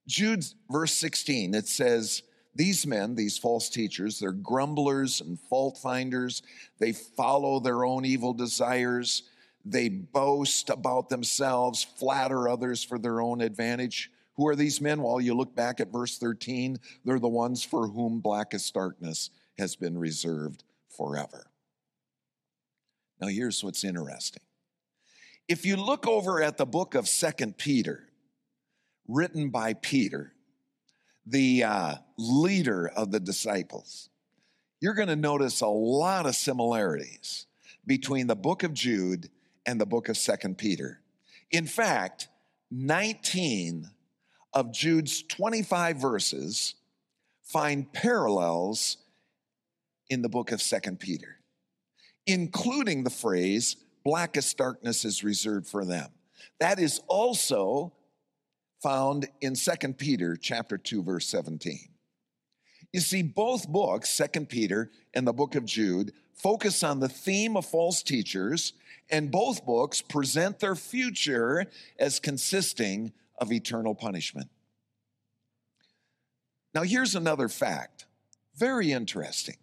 Jude, 0.07 0.45
verse 0.71 0.93
16, 0.93 1.53
it 1.53 1.67
says, 1.67 2.23
These 2.55 2.85
men, 2.87 3.15
these 3.15 3.37
false 3.37 3.69
teachers, 3.69 4.19
they're 4.19 4.31
grumblers 4.31 5.21
and 5.21 5.39
fault 5.39 5.77
finders. 5.77 6.41
They 6.79 6.93
follow 6.93 7.59
their 7.59 7.85
own 7.85 8.05
evil 8.05 8.33
desires. 8.33 9.23
They 9.63 9.89
boast 9.89 10.69
about 10.69 11.09
themselves, 11.09 11.83
flatter 11.83 12.49
others 12.49 12.83
for 12.83 12.97
their 12.97 13.21
own 13.21 13.41
advantage. 13.41 14.11
Who 14.35 14.47
are 14.47 14.55
these 14.55 14.81
men? 14.81 15.01
Well, 15.01 15.21
you 15.21 15.33
look 15.35 15.55
back 15.55 15.79
at 15.79 15.91
verse 15.91 16.17
13, 16.17 16.79
they're 17.05 17.19
the 17.19 17.27
ones 17.27 17.63
for 17.63 17.87
whom 17.87 18.19
blackest 18.19 18.73
darkness 18.73 19.29
has 19.57 19.75
been 19.75 19.97
reserved 19.97 20.63
forever. 20.87 21.47
Now, 23.19 23.27
here's 23.27 23.63
what's 23.63 23.83
interesting. 23.83 24.41
If 25.47 25.65
you 25.65 25.75
look 25.75 26.07
over 26.07 26.41
at 26.41 26.57
the 26.57 26.65
book 26.65 26.95
of 26.95 27.07
Second 27.07 27.57
Peter, 27.57 28.07
written 29.07 29.49
by 29.49 29.73
Peter, 29.73 30.31
the 31.25 31.63
uh, 31.63 31.95
leader 32.17 32.87
of 32.87 33.11
the 33.11 33.19
disciples, 33.19 34.09
you're 34.81 34.93
going 34.93 35.07
to 35.09 35.15
notice 35.15 35.61
a 35.61 35.67
lot 35.67 36.25
of 36.25 36.35
similarities 36.35 37.45
between 37.85 38.27
the 38.27 38.35
book 38.35 38.63
of 38.63 38.73
Jude 38.73 39.29
and 39.65 39.79
the 39.79 39.85
book 39.85 40.09
of 40.09 40.17
Second 40.17 40.57
Peter. 40.57 41.01
In 41.51 41.65
fact, 41.65 42.27
19 42.71 43.89
of 44.53 44.71
Jude's 44.71 45.23
25 45.23 45.97
verses 45.97 46.75
find 47.43 47.91
parallels 47.91 48.97
in 50.09 50.21
the 50.21 50.29
book 50.29 50.51
of 50.51 50.61
Second 50.61 50.99
Peter, 50.99 51.39
including 52.25 53.03
the 53.03 53.09
phrase, 53.09 53.75
blackest 54.03 54.57
darkness 54.57 55.05
is 55.05 55.23
reserved 55.23 55.67
for 55.67 55.85
them. 55.85 56.09
That 56.59 56.79
is 56.79 57.01
also 57.07 57.93
found 58.81 59.27
in 59.41 59.55
Second 59.55 59.97
Peter 59.97 60.35
chapter 60.35 60.77
2 60.77 61.03
verse 61.03 61.27
17. 61.27 61.89
You 62.91 62.99
see 62.99 63.21
both 63.21 63.67
books, 63.67 64.09
Second 64.09 64.49
Peter 64.49 64.89
and 65.13 65.27
the 65.27 65.33
book 65.33 65.55
of 65.55 65.65
Jude, 65.65 66.13
focus 66.33 66.83
on 66.83 66.99
the 66.99 67.09
theme 67.09 67.55
of 67.55 67.65
false 67.65 68.01
teachers 68.01 68.73
and 69.11 69.31
both 69.31 69.65
books 69.65 70.01
present 70.01 70.59
their 70.59 70.75
future 70.75 71.65
as 71.99 72.19
consisting 72.19 73.11
of 73.37 73.51
eternal 73.51 73.95
punishment. 73.95 74.49
Now, 76.73 76.83
here's 76.83 77.15
another 77.15 77.47
fact 77.47 78.05
very 78.55 78.91
interesting. 78.91 79.55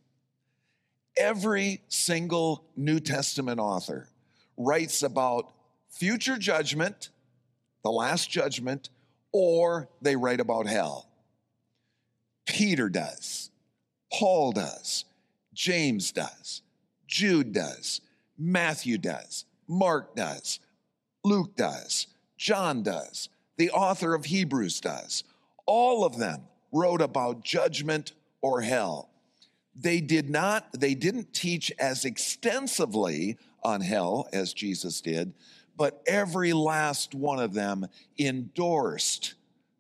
Every 1.16 1.82
single 1.88 2.64
New 2.76 3.00
Testament 3.00 3.60
author 3.60 4.08
writes 4.56 5.02
about 5.02 5.52
future 5.90 6.36
judgment, 6.36 7.10
the 7.82 7.90
last 7.90 8.30
judgment, 8.30 8.90
or 9.32 9.88
they 10.00 10.16
write 10.16 10.40
about 10.40 10.66
hell. 10.66 11.08
Peter 12.46 12.88
does, 12.88 13.50
Paul 14.12 14.52
does, 14.52 15.04
James 15.52 16.12
does, 16.12 16.62
Jude 17.06 17.52
does, 17.52 18.00
Matthew 18.38 18.98
does, 18.98 19.44
Mark 19.68 20.14
does, 20.14 20.60
Luke 21.24 21.56
does, 21.56 22.06
John 22.36 22.82
does, 22.82 23.28
the 23.56 23.70
author 23.70 24.14
of 24.14 24.26
Hebrews 24.26 24.80
does. 24.80 25.24
All 25.66 26.04
of 26.04 26.18
them 26.18 26.42
wrote 26.72 27.00
about 27.00 27.42
judgment 27.42 28.12
or 28.42 28.60
hell. 28.60 29.10
They 29.74 30.00
did 30.00 30.30
not, 30.30 30.68
they 30.78 30.94
didn't 30.94 31.32
teach 31.32 31.72
as 31.78 32.04
extensively 32.04 33.36
on 33.62 33.80
hell 33.80 34.28
as 34.32 34.52
Jesus 34.52 35.00
did, 35.00 35.34
but 35.76 36.02
every 36.06 36.52
last 36.52 37.14
one 37.14 37.38
of 37.38 37.54
them 37.54 37.86
endorsed 38.18 39.34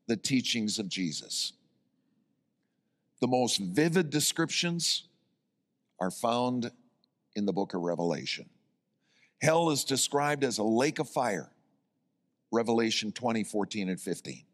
the 0.06 0.16
teachings 0.16 0.78
of 0.78 0.88
Jesus. 0.88 1.52
The 3.20 3.26
most 3.26 3.58
vivid 3.58 4.10
descriptions 4.10 5.04
are 5.98 6.10
found 6.10 6.70
in 7.34 7.46
the 7.46 7.52
book 7.52 7.74
of 7.74 7.80
Revelation. 7.80 8.48
Hell 9.40 9.70
is 9.70 9.84
described 9.84 10.44
as 10.44 10.58
a 10.58 10.64
lake 10.64 10.98
of 10.98 11.08
fire 11.08 11.50
Revelation 12.52 13.12
20, 13.12 13.44
14, 13.44 13.88
and 13.88 14.00
15. 14.00 14.44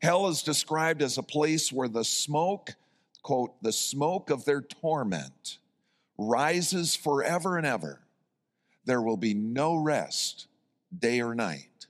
Hell 0.00 0.28
is 0.28 0.42
described 0.42 1.02
as 1.02 1.18
a 1.18 1.22
place 1.22 1.72
where 1.72 1.88
the 1.88 2.04
smoke, 2.04 2.70
quote, 3.22 3.60
the 3.62 3.72
smoke 3.72 4.30
of 4.30 4.44
their 4.44 4.60
torment 4.60 5.58
rises 6.18 6.94
forever 6.94 7.56
and 7.56 7.66
ever. 7.66 8.00
There 8.84 9.02
will 9.02 9.16
be 9.16 9.34
no 9.34 9.74
rest, 9.74 10.46
day 10.98 11.20
or 11.20 11.34
night. 11.34 11.86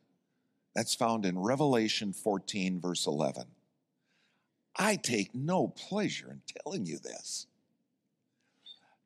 That's 0.75 0.95
found 0.95 1.25
in 1.25 1.39
Revelation 1.39 2.13
14, 2.13 2.81
verse 2.81 3.07
11. 3.07 3.45
I 4.79 4.97
take 4.97 5.35
no 5.35 5.69
pleasure 5.69 6.31
in 6.31 6.43
telling 6.63 6.85
you 6.85 6.99
this, 6.99 7.47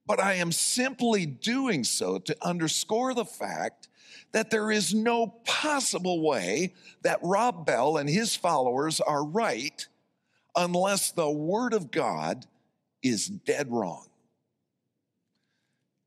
but 0.05 0.21
I 0.21 0.35
am 0.35 0.51
simply 0.51 1.27
doing 1.27 1.85
so 1.85 2.19
to 2.19 2.37
underscore 2.43 3.15
the 3.15 3.25
fact 3.25 3.89
that 4.33 4.51
there 4.51 4.71
is 4.71 4.93
no 4.93 5.29
possible 5.45 6.21
way 6.21 6.75
that 7.03 7.21
Rob 7.23 7.67
Bell 7.67 7.97
and 7.97 8.09
his 8.09 8.35
followers 8.35 9.01
are 9.01 9.25
right 9.25 9.87
unless 10.57 11.13
the 11.13 11.31
Word 11.31 11.73
of 11.73 11.91
God 11.91 12.47
is 13.03 13.29
dead 13.29 13.71
wrong. 13.71 14.07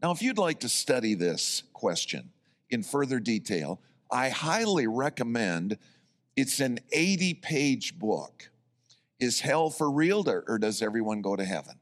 Now, 0.01 0.11
if 0.11 0.21
you'd 0.21 0.37
like 0.37 0.59
to 0.61 0.69
study 0.69 1.15
this 1.15 1.63
question 1.71 2.29
in 2.73 2.83
further 2.83 3.19
detail, 3.19 3.79
I 4.11 4.29
highly 4.29 4.87
recommend 4.87 5.77
it's 6.35 6.59
an 6.59 6.79
80 6.91 7.35
page 7.35 7.99
book. 7.99 8.49
Is 9.19 9.39
hell 9.39 9.69
for 9.69 9.89
real 9.89 10.23
or 10.27 10.57
does 10.57 10.81
everyone 10.81 11.21
go 11.21 11.35
to 11.35 11.45
heaven? 11.45 11.79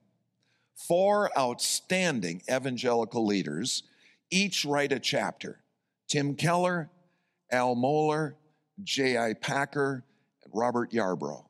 Four 0.75 1.32
outstanding 1.38 2.43
evangelical 2.51 3.25
leaders 3.25 3.84
each 4.30 4.65
write 4.65 4.91
a 4.91 4.99
chapter 4.99 5.60
Tim 6.08 6.36
Keller, 6.36 6.89
Al 7.51 7.75
Mohler, 7.75 8.36
J.I. 8.84 9.34
Packer, 9.34 10.04
and 10.43 10.54
Robert 10.54 10.91
Yarbrough. 10.91 11.45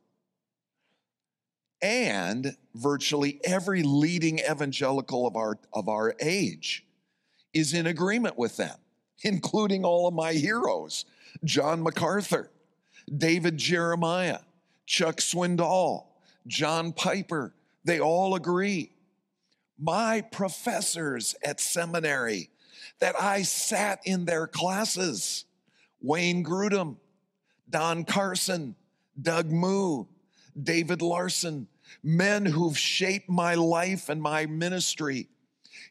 And 1.81 2.55
virtually 2.75 3.39
every 3.43 3.81
leading 3.81 4.39
evangelical 4.39 5.25
of 5.25 5.35
our, 5.35 5.57
of 5.73 5.89
our 5.89 6.13
age 6.19 6.85
is 7.53 7.73
in 7.73 7.87
agreement 7.87 8.37
with 8.37 8.57
them, 8.57 8.77
including 9.23 9.85
all 9.85 10.07
of 10.07 10.13
my 10.13 10.33
heroes 10.33 11.05
John 11.43 11.81
MacArthur, 11.81 12.51
David 13.17 13.57
Jeremiah, 13.57 14.39
Chuck 14.85 15.17
Swindoll, 15.17 16.05
John 16.47 16.91
Piper. 16.91 17.53
They 17.83 17.99
all 17.99 18.35
agree. 18.35 18.91
My 19.79 20.21
professors 20.21 21.35
at 21.43 21.59
seminary 21.59 22.49
that 22.99 23.19
I 23.19 23.41
sat 23.41 24.01
in 24.05 24.25
their 24.25 24.47
classes. 24.47 25.45
Wayne 26.01 26.43
Grudem, 26.43 26.97
Don 27.69 28.03
Carson, 28.05 28.75
Doug 29.19 29.51
Moo, 29.51 30.05
David 30.61 31.01
Larson, 31.01 31.67
men 32.03 32.45
who've 32.45 32.77
shaped 32.77 33.29
my 33.29 33.55
life 33.55 34.09
and 34.09 34.21
my 34.21 34.45
ministry. 34.45 35.27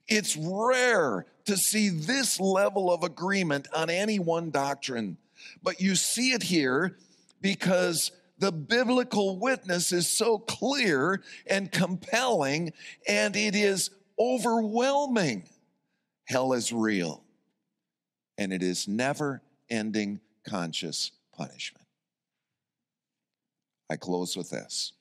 It's 0.09 0.37
rare 0.37 1.27
to 1.51 1.57
see 1.57 1.89
this 1.89 2.39
level 2.39 2.93
of 2.93 3.03
agreement 3.03 3.67
on 3.75 3.91
any 3.91 4.21
one 4.21 4.53
doctrine, 4.53 5.17
but 5.65 5.81
you 5.81 5.97
see 5.97 6.31
it 6.31 6.45
here 6.45 6.97
because 7.41 8.13
the 8.39 8.53
biblical 8.53 9.37
witness 9.37 9.91
is 9.91 10.07
so 10.07 10.39
clear 10.39 11.21
and 11.49 11.73
compelling, 11.73 12.73
and 13.09 13.35
it 13.35 13.57
is 13.57 13.91
overwhelming. 14.17 15.43
Hell 16.29 16.53
is 16.53 16.73
real, 16.73 17.25
and 18.39 18.53
it 18.53 18.63
is 18.63 18.87
never 18.87 19.43
ending 19.69 20.21
conscious 20.47 21.11
punishment. 21.37 21.87
I 23.91 23.97
close 23.97 24.37
with 24.37 24.51
this. 24.51 24.93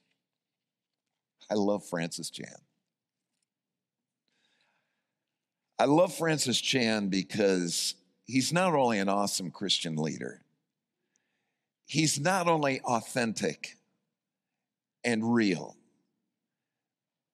I 1.48 1.54
love 1.54 1.86
Francis 1.86 2.32
Chan. 2.32 2.48
I 5.80 5.86
love 5.86 6.14
Francis 6.14 6.60
Chan 6.60 7.08
because 7.08 7.96
he's 8.26 8.52
not 8.52 8.76
only 8.76 9.00
an 9.00 9.08
awesome 9.08 9.50
Christian 9.50 9.96
leader, 9.96 10.42
he's 11.86 12.20
not 12.20 12.48
only 12.48 12.82
authentic 12.82 13.78
and 15.06 15.34
real, 15.34 15.78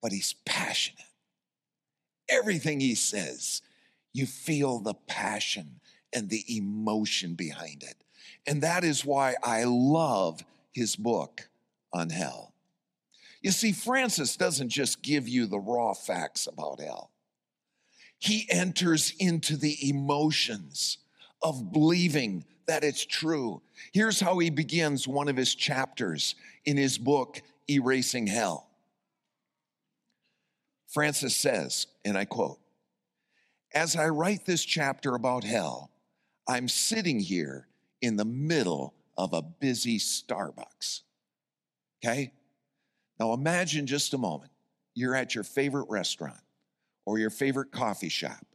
but 0.01 0.11
he's 0.11 0.35
passionate. 0.45 1.01
Everything 2.29 2.79
he 2.79 2.93
says 2.93 3.63
you 4.13 4.25
feel 4.25 4.79
the 4.79 4.93
passion 4.93 5.79
and 6.13 6.29
the 6.29 6.45
emotion 6.47 7.33
behind 7.33 7.83
it. 7.83 7.95
And 8.47 8.61
that 8.61 8.83
is 8.83 9.03
why 9.03 9.35
I 9.43 9.63
love 9.65 10.41
his 10.71 10.95
book 10.95 11.49
on 11.91 12.11
hell. 12.11 12.53
You 13.41 13.51
see, 13.51 13.71
Francis 13.71 14.37
doesn't 14.37 14.69
just 14.69 15.01
give 15.01 15.27
you 15.27 15.47
the 15.47 15.59
raw 15.59 15.93
facts 15.93 16.47
about 16.47 16.79
hell, 16.79 17.11
he 18.19 18.47
enters 18.49 19.13
into 19.19 19.57
the 19.57 19.89
emotions 19.89 20.97
of 21.41 21.71
believing 21.71 22.45
that 22.67 22.83
it's 22.83 23.05
true. 23.05 23.61
Here's 23.93 24.19
how 24.19 24.39
he 24.39 24.49
begins 24.49 25.07
one 25.07 25.27
of 25.27 25.37
his 25.37 25.53
chapters 25.53 26.35
in 26.65 26.77
his 26.77 26.97
book, 26.97 27.41
Erasing 27.69 28.27
Hell. 28.27 28.69
Francis 30.87 31.35
says, 31.35 31.87
and 32.03 32.17
I 32.17 32.25
quote, 32.25 32.59
as 33.73 33.95
I 33.95 34.07
write 34.07 34.45
this 34.45 34.63
chapter 34.63 35.13
about 35.13 35.43
hell, 35.43 35.91
I'm 36.47 36.69
sitting 36.69 37.19
here 37.19 37.67
in 38.01 38.15
the 38.15 38.25
middle 38.25 38.93
of 39.17 39.33
a 39.33 39.41
busy 39.41 39.99
Starbucks. 39.99 41.01
Okay? 42.03 42.31
Now 43.19 43.33
imagine 43.33 43.87
just 43.87 44.13
a 44.13 44.17
moment 44.17 44.51
you're 44.93 45.15
at 45.15 45.35
your 45.35 45.43
favorite 45.43 45.87
restaurant 45.89 46.39
or 47.05 47.19
your 47.19 47.29
favorite 47.29 47.71
coffee 47.71 48.09
shop. 48.09 48.45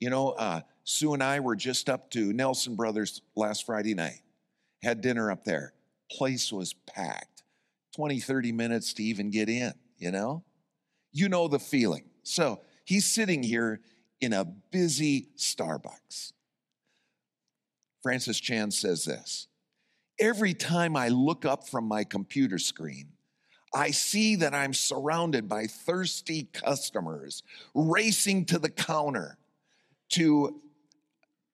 You 0.00 0.10
know, 0.10 0.30
uh, 0.30 0.62
Sue 0.84 1.14
and 1.14 1.22
I 1.22 1.40
were 1.40 1.56
just 1.56 1.88
up 1.88 2.10
to 2.10 2.32
Nelson 2.32 2.74
Brothers 2.74 3.22
last 3.36 3.66
Friday 3.66 3.94
night, 3.94 4.22
had 4.82 5.00
dinner 5.00 5.30
up 5.30 5.44
there. 5.44 5.74
Place 6.10 6.52
was 6.52 6.72
packed, 6.72 7.42
20, 7.94 8.20
30 8.20 8.52
minutes 8.52 8.92
to 8.94 9.02
even 9.02 9.30
get 9.30 9.48
in, 9.48 9.72
you 9.98 10.10
know? 10.10 10.42
You 11.12 11.28
know 11.28 11.46
the 11.46 11.58
feeling. 11.58 12.04
So 12.22 12.60
he's 12.84 13.06
sitting 13.06 13.42
here 13.42 13.80
in 14.20 14.32
a 14.32 14.44
busy 14.44 15.28
Starbucks. 15.36 16.32
Francis 18.02 18.40
Chan 18.40 18.72
says 18.72 19.04
this 19.04 19.48
Every 20.18 20.54
time 20.54 20.96
I 20.96 21.08
look 21.08 21.44
up 21.44 21.68
from 21.68 21.86
my 21.86 22.04
computer 22.04 22.58
screen, 22.58 23.11
I 23.74 23.90
see 23.90 24.36
that 24.36 24.54
I'm 24.54 24.74
surrounded 24.74 25.48
by 25.48 25.66
thirsty 25.66 26.48
customers 26.52 27.42
racing 27.74 28.44
to 28.46 28.58
the 28.58 28.68
counter 28.70 29.38
to, 30.10 30.60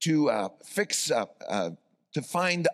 to 0.00 0.30
uh, 0.30 0.48
fix 0.64 1.10
up, 1.10 1.42
uh, 1.48 1.70
to 2.14 2.22
find, 2.22 2.66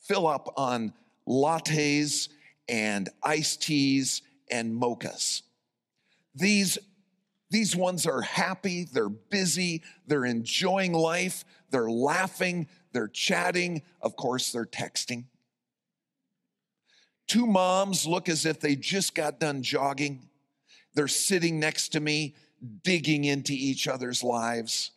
fill 0.00 0.26
up 0.26 0.52
on 0.56 0.94
lattes 1.26 2.28
and 2.68 3.08
iced 3.22 3.62
teas 3.62 4.22
and 4.50 4.72
mochas. 4.72 5.42
These 6.34 6.78
these 7.50 7.74
ones 7.74 8.06
are 8.06 8.20
happy, 8.20 8.84
they're 8.84 9.08
busy, 9.08 9.82
they're 10.06 10.26
enjoying 10.26 10.92
life, 10.92 11.44
they're 11.70 11.90
laughing, 11.90 12.68
they're 12.92 13.08
chatting, 13.08 13.82
of 14.02 14.16
course, 14.16 14.52
they're 14.52 14.66
texting. 14.66 15.24
Two 17.28 17.46
moms 17.46 18.06
look 18.06 18.28
as 18.28 18.46
if 18.46 18.58
they 18.58 18.74
just 18.74 19.14
got 19.14 19.38
done 19.38 19.62
jogging. 19.62 20.28
They're 20.94 21.08
sitting 21.08 21.60
next 21.60 21.90
to 21.90 22.00
me, 22.00 22.34
digging 22.82 23.24
into 23.24 23.52
each 23.52 23.86
other's 23.86 24.24
lives. 24.24 24.90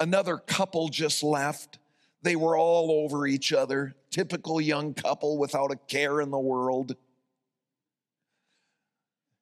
Another 0.00 0.38
couple 0.38 0.88
just 0.88 1.22
left. 1.22 1.78
They 2.22 2.36
were 2.36 2.56
all 2.56 2.90
over 2.90 3.26
each 3.26 3.52
other, 3.52 3.94
typical 4.10 4.60
young 4.60 4.94
couple 4.94 5.38
without 5.38 5.70
a 5.70 5.76
care 5.76 6.20
in 6.20 6.30
the 6.30 6.38
world. 6.38 6.96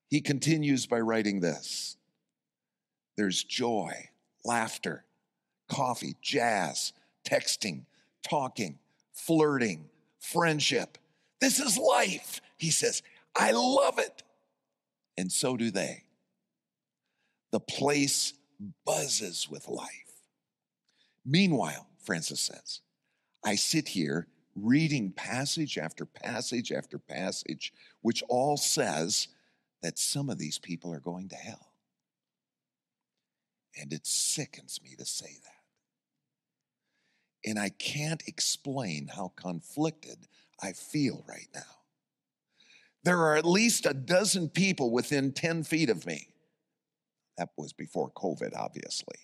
He 0.08 0.20
continues 0.20 0.86
by 0.86 1.00
writing 1.00 1.40
this 1.40 1.96
there's 3.16 3.42
joy, 3.42 4.10
laughter, 4.44 5.04
coffee, 5.68 6.16
jazz, 6.20 6.92
texting, 7.24 7.84
talking, 8.28 8.78
flirting, 9.12 9.88
friendship. 10.18 10.98
This 11.40 11.60
is 11.60 11.78
life, 11.78 12.40
he 12.56 12.70
says. 12.70 13.02
I 13.34 13.52
love 13.52 13.98
it. 13.98 14.22
And 15.18 15.30
so 15.30 15.56
do 15.56 15.70
they. 15.70 16.04
The 17.52 17.60
place 17.60 18.32
buzzes 18.84 19.48
with 19.50 19.68
life. 19.68 19.90
Meanwhile, 21.24 21.86
Francis 22.02 22.40
says, 22.40 22.80
I 23.44 23.54
sit 23.56 23.88
here 23.88 24.26
reading 24.54 25.12
passage 25.12 25.76
after 25.76 26.06
passage 26.06 26.72
after 26.72 26.98
passage, 26.98 27.72
which 28.00 28.22
all 28.28 28.56
says 28.56 29.28
that 29.82 29.98
some 29.98 30.30
of 30.30 30.38
these 30.38 30.58
people 30.58 30.92
are 30.92 31.00
going 31.00 31.28
to 31.28 31.36
hell. 31.36 31.72
And 33.78 33.92
it 33.92 34.06
sickens 34.06 34.80
me 34.82 34.94
to 34.96 35.04
say 35.04 35.36
that. 35.44 35.55
And 37.44 37.58
I 37.58 37.68
can't 37.68 38.22
explain 38.26 39.08
how 39.08 39.32
conflicted 39.36 40.26
I 40.62 40.72
feel 40.72 41.24
right 41.28 41.48
now. 41.54 41.60
there 43.04 43.18
are 43.18 43.36
at 43.36 43.44
least 43.44 43.86
a 43.86 43.94
dozen 43.94 44.48
people 44.48 44.90
within 44.90 45.32
10 45.32 45.62
feet 45.62 45.90
of 45.90 46.04
me. 46.06 46.28
That 47.38 47.50
was 47.56 47.72
before 47.72 48.10
COVID, 48.10 48.56
obviously. 48.56 49.18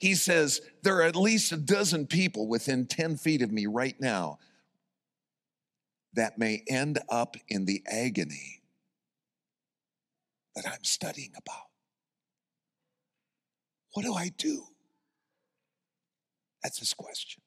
He 0.00 0.16
says, 0.16 0.60
There 0.82 0.96
are 0.96 1.02
at 1.02 1.14
least 1.14 1.52
a 1.52 1.56
dozen 1.56 2.06
people 2.08 2.48
within 2.48 2.86
10 2.86 3.18
feet 3.18 3.40
of 3.40 3.52
me 3.52 3.66
right 3.66 3.94
now 4.00 4.40
that 6.14 6.38
may 6.38 6.64
end 6.68 6.98
up 7.08 7.36
in 7.48 7.66
the 7.66 7.82
agony 7.86 8.62
that 10.56 10.66
I'm 10.66 10.84
studying 10.84 11.32
about. 11.36 11.68
What 13.94 14.04
do 14.04 14.14
I 14.14 14.30
do? 14.36 14.64
That's 16.62 16.78
his 16.78 16.94
question. 16.94 17.42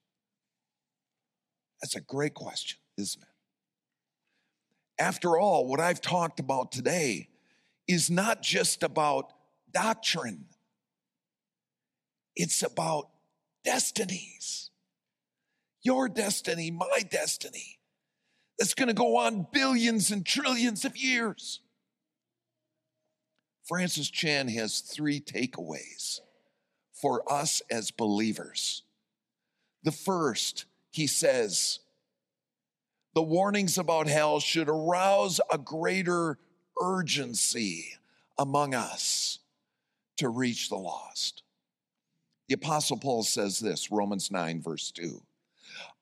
That's 1.81 1.95
a 1.95 2.01
great 2.01 2.33
question, 2.33 2.79
isn't 2.97 3.21
it? 3.21 3.27
After 5.01 5.37
all, 5.37 5.67
what 5.67 5.79
I've 5.79 6.01
talked 6.01 6.39
about 6.39 6.71
today 6.71 7.29
is 7.87 8.09
not 8.09 8.41
just 8.41 8.81
about 8.83 9.33
doctrine, 9.71 10.45
it's 12.35 12.63
about 12.63 13.09
destinies. 13.63 14.69
Your 15.83 16.09
destiny, 16.09 16.71
my 16.71 17.01
destiny, 17.11 17.77
that's 18.57 18.73
going 18.73 18.87
to 18.87 18.95
go 18.95 19.17
on 19.17 19.45
billions 19.51 20.09
and 20.09 20.25
trillions 20.25 20.83
of 20.83 20.97
years. 20.97 21.59
Francis 23.67 24.09
Chan 24.09 24.47
has 24.47 24.79
three 24.79 25.19
takeaways 25.19 26.21
for 26.93 27.21
us 27.31 27.61
as 27.69 27.91
believers. 27.91 28.84
The 29.85 29.91
first, 29.91 30.65
he 30.91 31.07
says, 31.07 31.79
the 33.13 33.21
warnings 33.21 33.77
about 33.77 34.07
hell 34.07 34.41
should 34.41 34.67
arouse 34.67 35.39
a 35.49 35.57
greater 35.57 36.37
urgency 36.81 37.93
among 38.37 38.73
us 38.73 39.39
to 40.17 40.27
reach 40.27 40.67
the 40.67 40.75
lost. 40.75 41.43
The 42.47 42.55
Apostle 42.55 42.97
Paul 42.97 43.23
says 43.23 43.59
this, 43.59 43.91
Romans 43.91 44.31
9, 44.31 44.61
verse 44.61 44.91
2. 44.91 45.21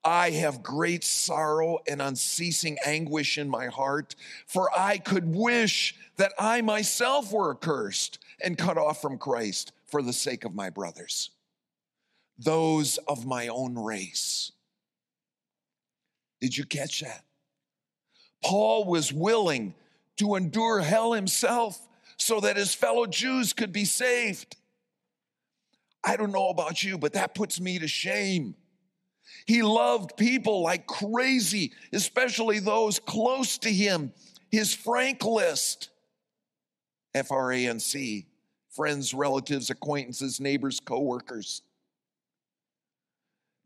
I 0.02 0.30
have 0.30 0.62
great 0.62 1.04
sorrow 1.04 1.78
and 1.86 2.02
unceasing 2.02 2.78
anguish 2.84 3.38
in 3.38 3.48
my 3.48 3.66
heart, 3.66 4.14
for 4.46 4.70
I 4.76 4.98
could 4.98 5.34
wish 5.34 5.94
that 6.16 6.32
I 6.38 6.62
myself 6.62 7.32
were 7.32 7.52
accursed 7.52 8.18
and 8.42 8.58
cut 8.58 8.78
off 8.78 9.00
from 9.00 9.18
Christ 9.18 9.72
for 9.86 10.02
the 10.02 10.12
sake 10.12 10.44
of 10.44 10.54
my 10.54 10.70
brothers, 10.70 11.30
those 12.38 12.98
of 13.08 13.26
my 13.26 13.48
own 13.48 13.76
race. 13.76 14.52
Did 16.40 16.56
you 16.56 16.64
catch 16.64 17.00
that? 17.00 17.24
Paul 18.42 18.84
was 18.84 19.12
willing 19.12 19.74
to 20.16 20.34
endure 20.34 20.80
hell 20.80 21.12
himself 21.12 21.78
so 22.16 22.40
that 22.40 22.56
his 22.56 22.74
fellow 22.74 23.06
Jews 23.06 23.52
could 23.52 23.72
be 23.72 23.84
saved. 23.84 24.56
I 26.04 26.16
don't 26.16 26.32
know 26.32 26.50
about 26.50 26.82
you, 26.82 26.98
but 26.98 27.14
that 27.14 27.34
puts 27.34 27.60
me 27.60 27.78
to 27.78 27.88
shame. 27.88 28.54
He 29.46 29.62
loved 29.62 30.16
people 30.16 30.62
like 30.62 30.86
crazy, 30.86 31.72
especially 31.92 32.58
those 32.58 32.98
close 32.98 33.58
to 33.58 33.72
him. 33.72 34.12
His 34.50 34.74
frank 34.74 35.24
list 35.24 35.88
F 37.14 37.30
R 37.30 37.52
A 37.52 37.66
N 37.66 37.80
C, 37.80 38.26
friends, 38.70 39.14
relatives, 39.14 39.70
acquaintances, 39.70 40.40
neighbors, 40.40 40.80
coworkers. 40.80 41.62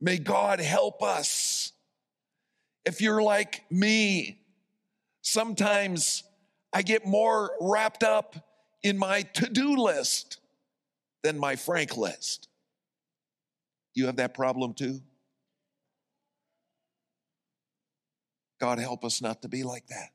May 0.00 0.18
God 0.18 0.60
help 0.60 1.02
us. 1.02 1.72
If 2.84 3.00
you're 3.00 3.22
like 3.22 3.64
me, 3.70 4.40
sometimes 5.22 6.22
I 6.72 6.82
get 6.82 7.06
more 7.06 7.52
wrapped 7.60 8.02
up 8.02 8.36
in 8.82 8.96
my 8.96 9.22
to 9.22 9.48
do 9.48 9.76
list 9.76 10.40
than 11.22 11.38
my 11.38 11.56
frank 11.56 11.96
list. 11.96 12.48
You 13.94 14.06
have 14.06 14.16
that 14.16 14.34
problem 14.34 14.74
too? 14.74 15.00
God 18.60 18.78
help 18.78 19.04
us 19.04 19.20
not 19.20 19.42
to 19.42 19.48
be 19.48 19.62
like 19.62 19.86
that. 19.88 20.10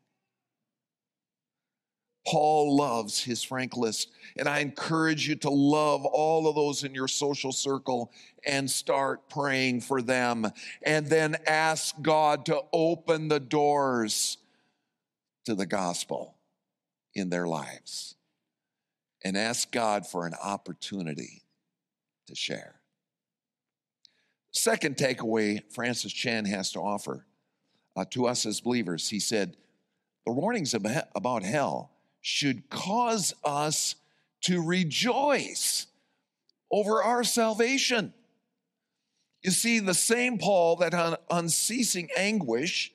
Paul 2.25 2.77
loves 2.77 3.21
his 3.21 3.43
frank 3.43 3.75
list, 3.75 4.09
and 4.37 4.47
I 4.47 4.59
encourage 4.59 5.27
you 5.27 5.35
to 5.35 5.49
love 5.49 6.05
all 6.05 6.47
of 6.47 6.55
those 6.55 6.83
in 6.83 6.95
your 6.95 7.09
social 7.09 7.51
circle 7.51 8.11
and 8.45 8.69
start 8.69 9.29
praying 9.29 9.81
for 9.81 10.01
them. 10.01 10.47
And 10.83 11.07
then 11.07 11.35
ask 11.47 11.95
God 12.01 12.45
to 12.45 12.61
open 12.71 13.27
the 13.27 13.41
doors 13.41 14.37
to 15.45 15.55
the 15.55 15.65
gospel 15.65 16.35
in 17.13 17.29
their 17.29 17.47
lives. 17.47 18.15
And 19.25 19.37
ask 19.37 19.71
God 19.71 20.05
for 20.05 20.25
an 20.25 20.33
opportunity 20.41 21.43
to 22.27 22.35
share. 22.35 22.75
Second 24.51 24.97
takeaway 24.97 25.61
Francis 25.73 26.13
Chan 26.13 26.45
has 26.45 26.71
to 26.73 26.79
offer 26.79 27.25
uh, 27.95 28.05
to 28.11 28.27
us 28.27 28.45
as 28.45 28.61
believers. 28.61 29.09
He 29.09 29.19
said, 29.19 29.55
The 30.25 30.33
warnings 30.33 30.73
about 30.73 31.43
hell 31.43 31.92
should 32.23 32.69
cause 32.69 33.35
us 33.43 33.95
to 34.41 34.63
rejoice 34.63 35.87
over 36.71 37.03
our 37.03 37.23
salvation. 37.23 38.13
You 39.43 39.51
see, 39.51 39.79
the 39.79 39.93
same 39.93 40.37
Paul 40.37 40.77
that 40.77 40.93
had 40.93 41.17
unceasing 41.29 42.07
anguish 42.17 42.93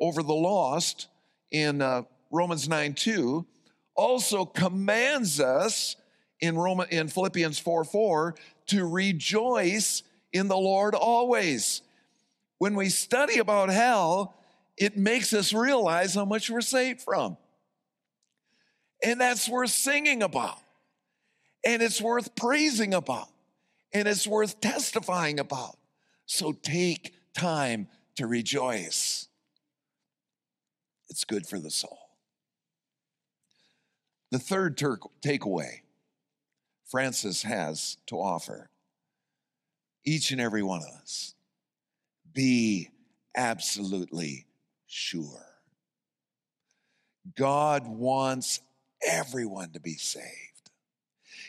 over 0.00 0.22
the 0.22 0.34
lost 0.34 1.08
in 1.50 1.82
uh, 1.82 2.02
Romans 2.32 2.68
9 2.68 2.94
2 2.94 3.46
also 3.94 4.46
commands 4.46 5.40
us 5.40 5.96
in, 6.40 6.56
in 6.90 7.08
Philippians 7.08 7.58
4 7.58 7.84
4 7.84 8.34
to 8.68 8.88
rejoice 8.88 10.02
in 10.32 10.48
the 10.48 10.56
Lord 10.56 10.94
always. 10.94 11.82
When 12.56 12.74
we 12.74 12.88
study 12.88 13.40
about 13.40 13.68
hell, 13.68 14.34
it 14.78 14.96
makes 14.96 15.34
us 15.34 15.52
realize 15.52 16.14
how 16.14 16.24
much 16.24 16.48
we're 16.48 16.62
saved 16.62 17.02
from. 17.02 17.36
And 19.02 19.20
that's 19.20 19.48
worth 19.48 19.70
singing 19.70 20.22
about. 20.22 20.58
And 21.64 21.82
it's 21.82 22.00
worth 22.00 22.34
praising 22.34 22.94
about. 22.94 23.28
And 23.92 24.06
it's 24.06 24.26
worth 24.26 24.60
testifying 24.60 25.40
about. 25.40 25.76
So 26.26 26.52
take 26.52 27.14
time 27.34 27.88
to 28.16 28.26
rejoice. 28.26 29.28
It's 31.08 31.24
good 31.24 31.46
for 31.46 31.58
the 31.58 31.70
soul. 31.70 31.98
The 34.30 34.38
third 34.38 34.78
ter- 34.78 34.98
takeaway 35.24 35.80
Francis 36.90 37.42
has 37.42 37.96
to 38.06 38.16
offer 38.16 38.68
each 40.04 40.30
and 40.30 40.40
every 40.40 40.62
one 40.62 40.80
of 40.80 40.88
us 41.02 41.34
be 42.32 42.90
absolutely 43.36 44.46
sure. 44.86 45.46
God 47.36 47.86
wants 47.86 48.60
everyone 49.06 49.70
to 49.72 49.80
be 49.80 49.94
saved. 49.94 50.26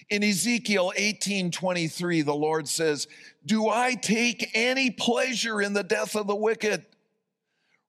In 0.10 0.24
Ezekiel 0.24 0.92
18 0.96 1.52
23, 1.52 2.22
the 2.22 2.34
Lord 2.34 2.68
says, 2.68 3.08
Do 3.46 3.70
I 3.70 3.96
take 3.96 4.52
any 4.54 4.92
pleasure 4.92 5.62
in 5.62 5.74
the 5.74 5.84
death 5.84 6.16
of 6.16 6.28
the 6.28 6.36
wicked? 6.36 6.86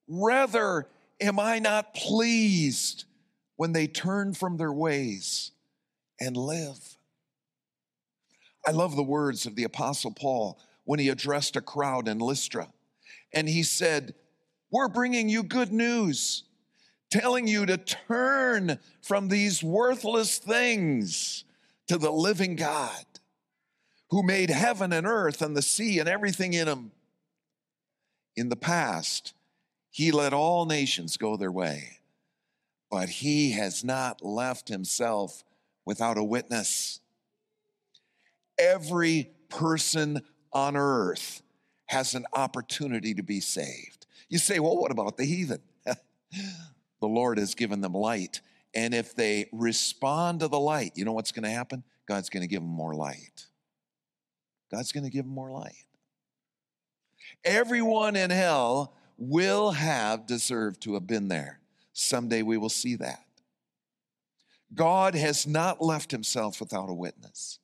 Rather, 0.09 0.87
am 1.21 1.41
I 1.41 1.59
not 1.59 1.95
pleased 1.95 3.05
when 3.57 3.73
they 3.73 3.87
turn 3.87 4.35
from 4.35 4.57
their 4.57 4.73
ways 4.73 5.53
and 6.21 6.37
live? 6.37 6.97
I 8.67 8.71
love 8.71 8.95
the 8.95 9.03
words 9.03 9.47
of 9.47 9.57
the 9.57 9.65
Apostle 9.65 10.13
Paul 10.13 10.61
when 10.85 11.01
he 11.01 11.09
addressed 11.09 11.57
a 11.57 11.61
crowd 11.61 12.09
in 12.09 12.19
Lystra. 12.19 12.69
And 13.33 13.49
he 13.49 13.63
said, 13.63 14.15
we're 14.73 14.89
bringing 14.89 15.29
you 15.29 15.43
good 15.43 15.71
news, 15.71 16.45
telling 17.13 17.47
you 17.47 17.67
to 17.67 17.77
turn 17.77 18.79
from 19.03 19.29
these 19.29 19.63
worthless 19.63 20.39
things 20.39 21.45
to 21.87 21.99
the 21.99 22.11
living 22.11 22.57
God 22.57 23.05
who 24.09 24.23
made 24.23 24.49
heaven 24.49 24.95
and 24.95 25.07
earth 25.07 25.43
and 25.43 25.55
the 25.55 25.63
sea 25.63 25.99
and 25.99 26.09
everything 26.09 26.55
in 26.55 26.67
them. 26.67 26.91
In 28.35 28.49
the 28.49 28.57
past, 28.57 29.35
he 29.91 30.11
let 30.11 30.33
all 30.33 30.65
nations 30.65 31.19
go 31.19 31.37
their 31.37 31.53
way, 31.53 31.99
but 32.91 33.11
he 33.11 33.53
has 33.53 33.85
not 33.85 34.25
left 34.25 34.69
himself 34.69 35.45
without 35.85 36.17
a 36.17 36.25
witness. 36.25 37.01
Every 38.59 39.31
person 39.51 40.23
on 40.51 40.77
earth 40.77 41.43
has 41.87 42.15
an 42.15 42.25
opportunity 42.33 43.13
to 43.13 43.23
be 43.23 43.41
saved. 43.41 44.07
You 44.31 44.39
say, 44.39 44.61
well, 44.61 44.79
what 44.79 44.91
about 44.91 45.19
the 45.19 45.27
heathen? 45.27 45.61
the 47.03 47.09
Lord 47.09 47.37
has 47.37 47.55
given 47.55 47.83
them 47.83 47.93
light. 47.93 48.41
And 48.75 48.95
if 48.95 49.15
they 49.15 49.51
respond 49.53 50.41
to 50.41 50.49
the 50.49 50.59
light, 50.59 50.93
you 50.95 51.05
know 51.05 51.13
what's 51.13 51.33
going 51.33 51.43
to 51.43 51.51
happen? 51.51 51.83
God's 52.07 52.31
going 52.31 52.43
to 52.43 52.49
give 52.49 52.63
them 52.63 52.71
more 52.71 52.95
light. 52.95 53.47
God's 54.71 54.93
going 54.93 55.05
to 55.05 55.11
give 55.11 55.25
them 55.25 55.35
more 55.35 55.51
light. 55.51 55.85
Everyone 57.45 58.17
in 58.17 58.31
hell 58.31 58.95
will 59.19 59.73
have 59.73 60.27
deserved 60.27 60.81
to 60.83 60.95
have 60.95 61.07
been 61.07 61.29
there. 61.29 61.59
Someday 61.93 62.43
we 62.43 62.57
will 62.57 62.71
see 62.71 62.95
that. 62.95 63.25
God 64.73 65.15
has 65.17 65.47
not 65.47 65.83
left 65.83 66.13
himself 66.13 66.61
without 66.61 66.89
a 66.89 66.95
witness. 66.95 67.59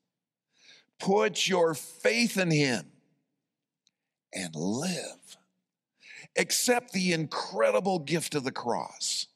Put 0.99 1.47
your 1.47 1.75
faith 1.75 2.37
in 2.37 2.51
him 2.51 2.87
and 4.35 4.55
live. 4.55 5.37
Accept 6.37 6.93
the 6.93 7.13
incredible 7.13 8.01
gift 8.01 8.35
of 8.35 8.45
the 8.45 8.53
cross, 8.53 9.28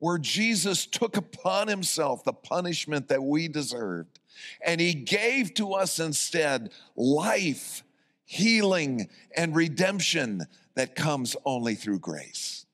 where 0.00 0.18
Jesus 0.18 0.86
took 0.86 1.16
upon 1.16 1.68
himself 1.68 2.24
the 2.24 2.32
punishment 2.32 3.08
that 3.08 3.22
we 3.22 3.46
deserved, 3.46 4.18
and 4.64 4.80
he 4.80 4.94
gave 4.94 5.54
to 5.54 5.74
us 5.74 6.00
instead 6.00 6.72
life, 6.96 7.84
healing, 8.24 9.08
and 9.36 9.54
redemption 9.54 10.46
that 10.74 10.96
comes 10.96 11.36
only 11.44 11.74
through 11.74 12.00
grace. 12.00 12.66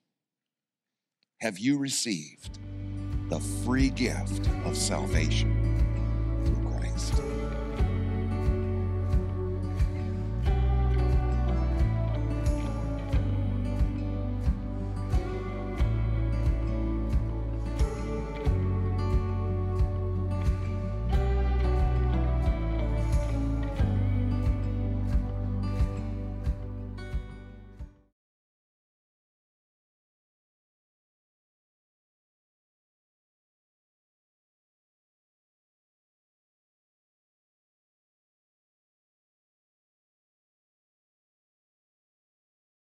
Have 1.41 1.59
you 1.59 1.77
received 1.77 2.59
the 3.29 3.41
free 3.65 3.91
gift 3.91 4.49
of 4.65 4.77
salvation 4.77 5.85
through 6.45 6.71
Christ? 6.71 7.13